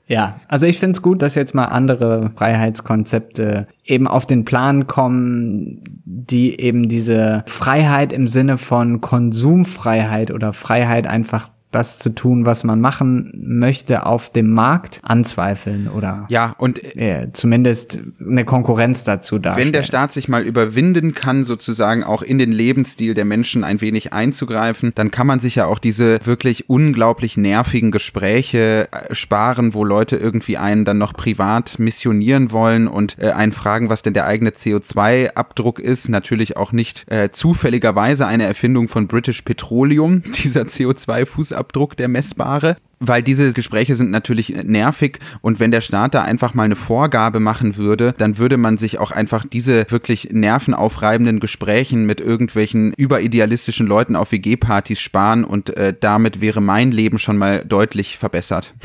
[0.08, 4.86] Ja, also ich finde es gut, dass jetzt mal andere Freiheitskonzepte eben auf den Plan
[4.86, 12.46] kommen, die eben diese Freiheit im Sinne von Konsumfreiheit oder Freiheit einfach das zu tun,
[12.46, 19.04] was man machen möchte, auf dem Markt anzweifeln oder ja und äh, zumindest eine Konkurrenz
[19.04, 19.68] dazu darstellen.
[19.68, 23.82] Wenn der Staat sich mal überwinden kann, sozusagen auch in den Lebensstil der Menschen ein
[23.82, 29.74] wenig einzugreifen, dann kann man sich ja auch diese wirklich unglaublich nervigen Gespräche äh, sparen,
[29.74, 34.14] wo Leute irgendwie einen dann noch privat missionieren wollen und äh, einen fragen, was denn
[34.14, 36.10] der eigene CO2-Abdruck ist.
[36.10, 42.78] Natürlich auch nicht äh, zufälligerweise eine Erfindung von British Petroleum, dieser CO2-Fußabdruck Fußabdruck der messbare
[43.04, 47.40] weil diese Gespräche sind natürlich nervig und wenn der Staat da einfach mal eine Vorgabe
[47.40, 53.88] machen würde, dann würde man sich auch einfach diese wirklich nervenaufreibenden Gesprächen mit irgendwelchen überidealistischen
[53.88, 58.76] Leuten auf WG-Partys sparen und äh, damit wäre mein Leben schon mal deutlich verbessert.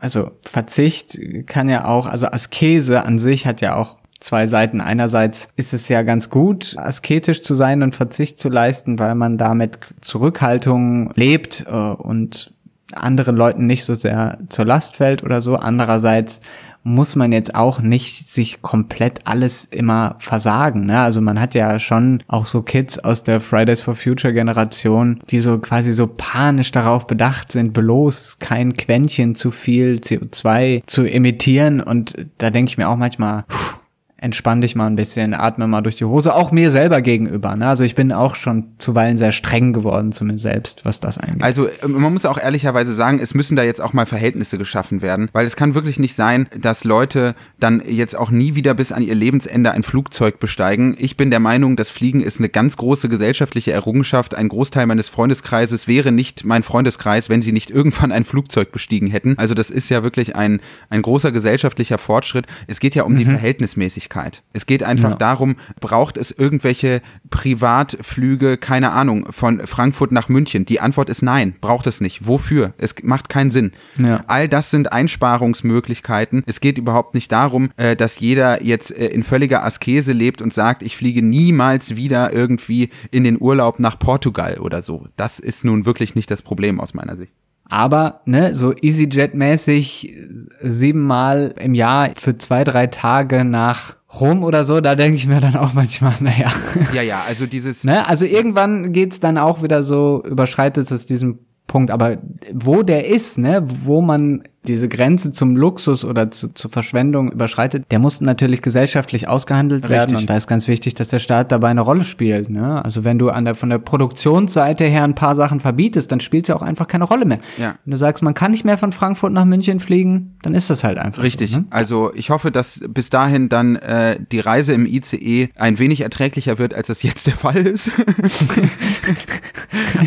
[0.00, 4.80] Also Verzicht kann ja auch, also Askese an sich hat ja auch zwei Seiten.
[4.80, 9.38] Einerseits ist es ja ganz gut, asketisch zu sein und Verzicht zu leisten, weil man
[9.38, 12.52] damit Zurückhaltung lebt äh, und
[12.94, 15.56] anderen Leuten nicht so sehr zur Last fällt oder so.
[15.56, 16.40] Andererseits
[16.84, 20.86] muss man jetzt auch nicht sich komplett alles immer versagen.
[20.86, 20.98] Ne?
[20.98, 25.40] Also man hat ja schon auch so Kids aus der Fridays for Future Generation, die
[25.40, 31.80] so quasi so panisch darauf bedacht sind, bloß kein Quäntchen zu viel CO2 zu emittieren.
[31.80, 33.81] Und da denke ich mir auch manchmal, pff,
[34.22, 37.56] entspann dich mal ein bisschen, atme mal durch die Hose, auch mir selber gegenüber.
[37.56, 37.66] Ne?
[37.66, 41.42] Also ich bin auch schon zuweilen sehr streng geworden zu mir selbst, was das angeht.
[41.42, 45.02] Also ähm, man muss auch ehrlicherweise sagen, es müssen da jetzt auch mal Verhältnisse geschaffen
[45.02, 48.92] werden, weil es kann wirklich nicht sein, dass Leute dann jetzt auch nie wieder bis
[48.92, 50.94] an ihr Lebensende ein Flugzeug besteigen.
[50.98, 54.36] Ich bin der Meinung, das Fliegen ist eine ganz große gesellschaftliche Errungenschaft.
[54.36, 59.08] Ein Großteil meines Freundeskreises wäre nicht mein Freundeskreis, wenn sie nicht irgendwann ein Flugzeug bestiegen
[59.08, 59.36] hätten.
[59.36, 60.60] Also das ist ja wirklich ein,
[60.90, 62.46] ein großer gesellschaftlicher Fortschritt.
[62.68, 63.18] Es geht ja um mhm.
[63.18, 64.11] die Verhältnismäßigkeit.
[64.12, 64.42] Geschwindigkeit.
[64.52, 65.16] Es geht einfach ja.
[65.16, 67.00] darum, braucht es irgendwelche
[67.30, 70.64] Privatflüge, keine Ahnung, von Frankfurt nach München?
[70.64, 72.26] Die Antwort ist nein, braucht es nicht.
[72.26, 72.74] Wofür?
[72.78, 73.72] Es macht keinen Sinn.
[74.00, 74.24] Ja.
[74.26, 76.42] All das sind Einsparungsmöglichkeiten.
[76.46, 80.52] Es geht überhaupt nicht darum, äh, dass jeder jetzt äh, in völliger Askese lebt und
[80.52, 85.06] sagt, ich fliege niemals wieder irgendwie in den Urlaub nach Portugal oder so.
[85.16, 87.32] Das ist nun wirklich nicht das Problem aus meiner Sicht.
[87.72, 90.12] Aber, ne, so EasyJet-mäßig
[90.60, 95.40] siebenmal im Jahr für zwei, drei Tage nach Rom oder so, da denke ich mir
[95.40, 96.52] dann auch manchmal, naja.
[96.92, 97.84] Ja, ja, also dieses.
[97.84, 101.90] Ne, also irgendwann geht's dann auch wieder so, überschreitet es diesen Punkt.
[101.90, 102.18] Aber
[102.52, 107.86] wo der ist, ne, wo man diese Grenze zum Luxus oder zu, zur Verschwendung überschreitet,
[107.90, 109.98] der muss natürlich gesellschaftlich ausgehandelt Richtig.
[109.98, 112.48] werden und da ist ganz wichtig, dass der Staat dabei eine Rolle spielt.
[112.48, 112.84] Ne?
[112.84, 116.44] Also wenn du an der von der Produktionsseite her ein paar Sachen verbietest, dann spielt
[116.44, 117.40] es ja auch einfach keine Rolle mehr.
[117.58, 117.74] Ja.
[117.84, 120.84] Wenn du sagst, man kann nicht mehr von Frankfurt nach München fliegen, dann ist das
[120.84, 121.24] halt einfach.
[121.24, 121.50] Richtig.
[121.50, 121.64] So, ne?
[121.70, 126.58] Also ich hoffe, dass bis dahin dann äh, die Reise im ICE ein wenig erträglicher
[126.58, 127.90] wird, als das jetzt der Fall ist.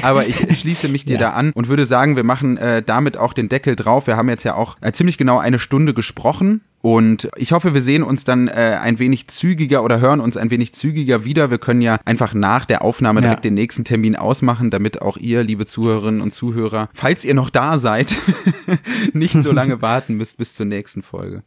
[0.01, 1.19] Aber ich schließe mich dir ja.
[1.19, 4.07] da an und würde sagen, wir machen äh, damit auch den Deckel drauf.
[4.07, 6.61] Wir haben jetzt ja auch äh, ziemlich genau eine Stunde gesprochen.
[6.81, 10.51] Und ich hoffe, wir sehen uns dann äh, ein wenig zügiger oder hören uns ein
[10.51, 11.49] wenig zügiger wieder.
[11.49, 13.49] Wir können ja einfach nach der Aufnahme direkt ja.
[13.49, 17.79] den nächsten Termin ausmachen, damit auch ihr, liebe Zuhörerinnen und Zuhörer, falls ihr noch da
[17.79, 18.15] seid,
[19.13, 21.41] nicht so lange warten müsst bis zur nächsten Folge.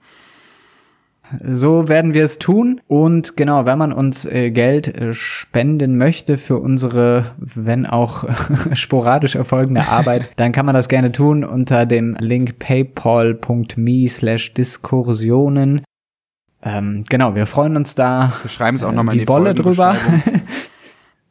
[1.45, 2.81] So werden wir es tun.
[2.87, 8.25] Und genau, wenn man uns äh, Geld äh, spenden möchte für unsere, wenn auch
[8.73, 15.83] sporadisch erfolgende Arbeit, dann kann man das gerne tun unter dem Link paypal.me slash Diskursionen.
[16.63, 18.33] Ähm, genau, wir freuen uns da.
[18.43, 19.97] Wir schreiben es auch nochmal äh, in die Bolle drüber.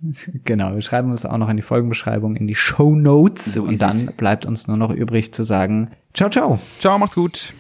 [0.45, 3.53] genau, wir schreiben uns auch noch in die Folgenbeschreibung, in die Show Notes.
[3.53, 6.57] So und dann bleibt uns nur noch übrig zu sagen, ciao, ciao.
[6.79, 7.53] Ciao, macht's gut.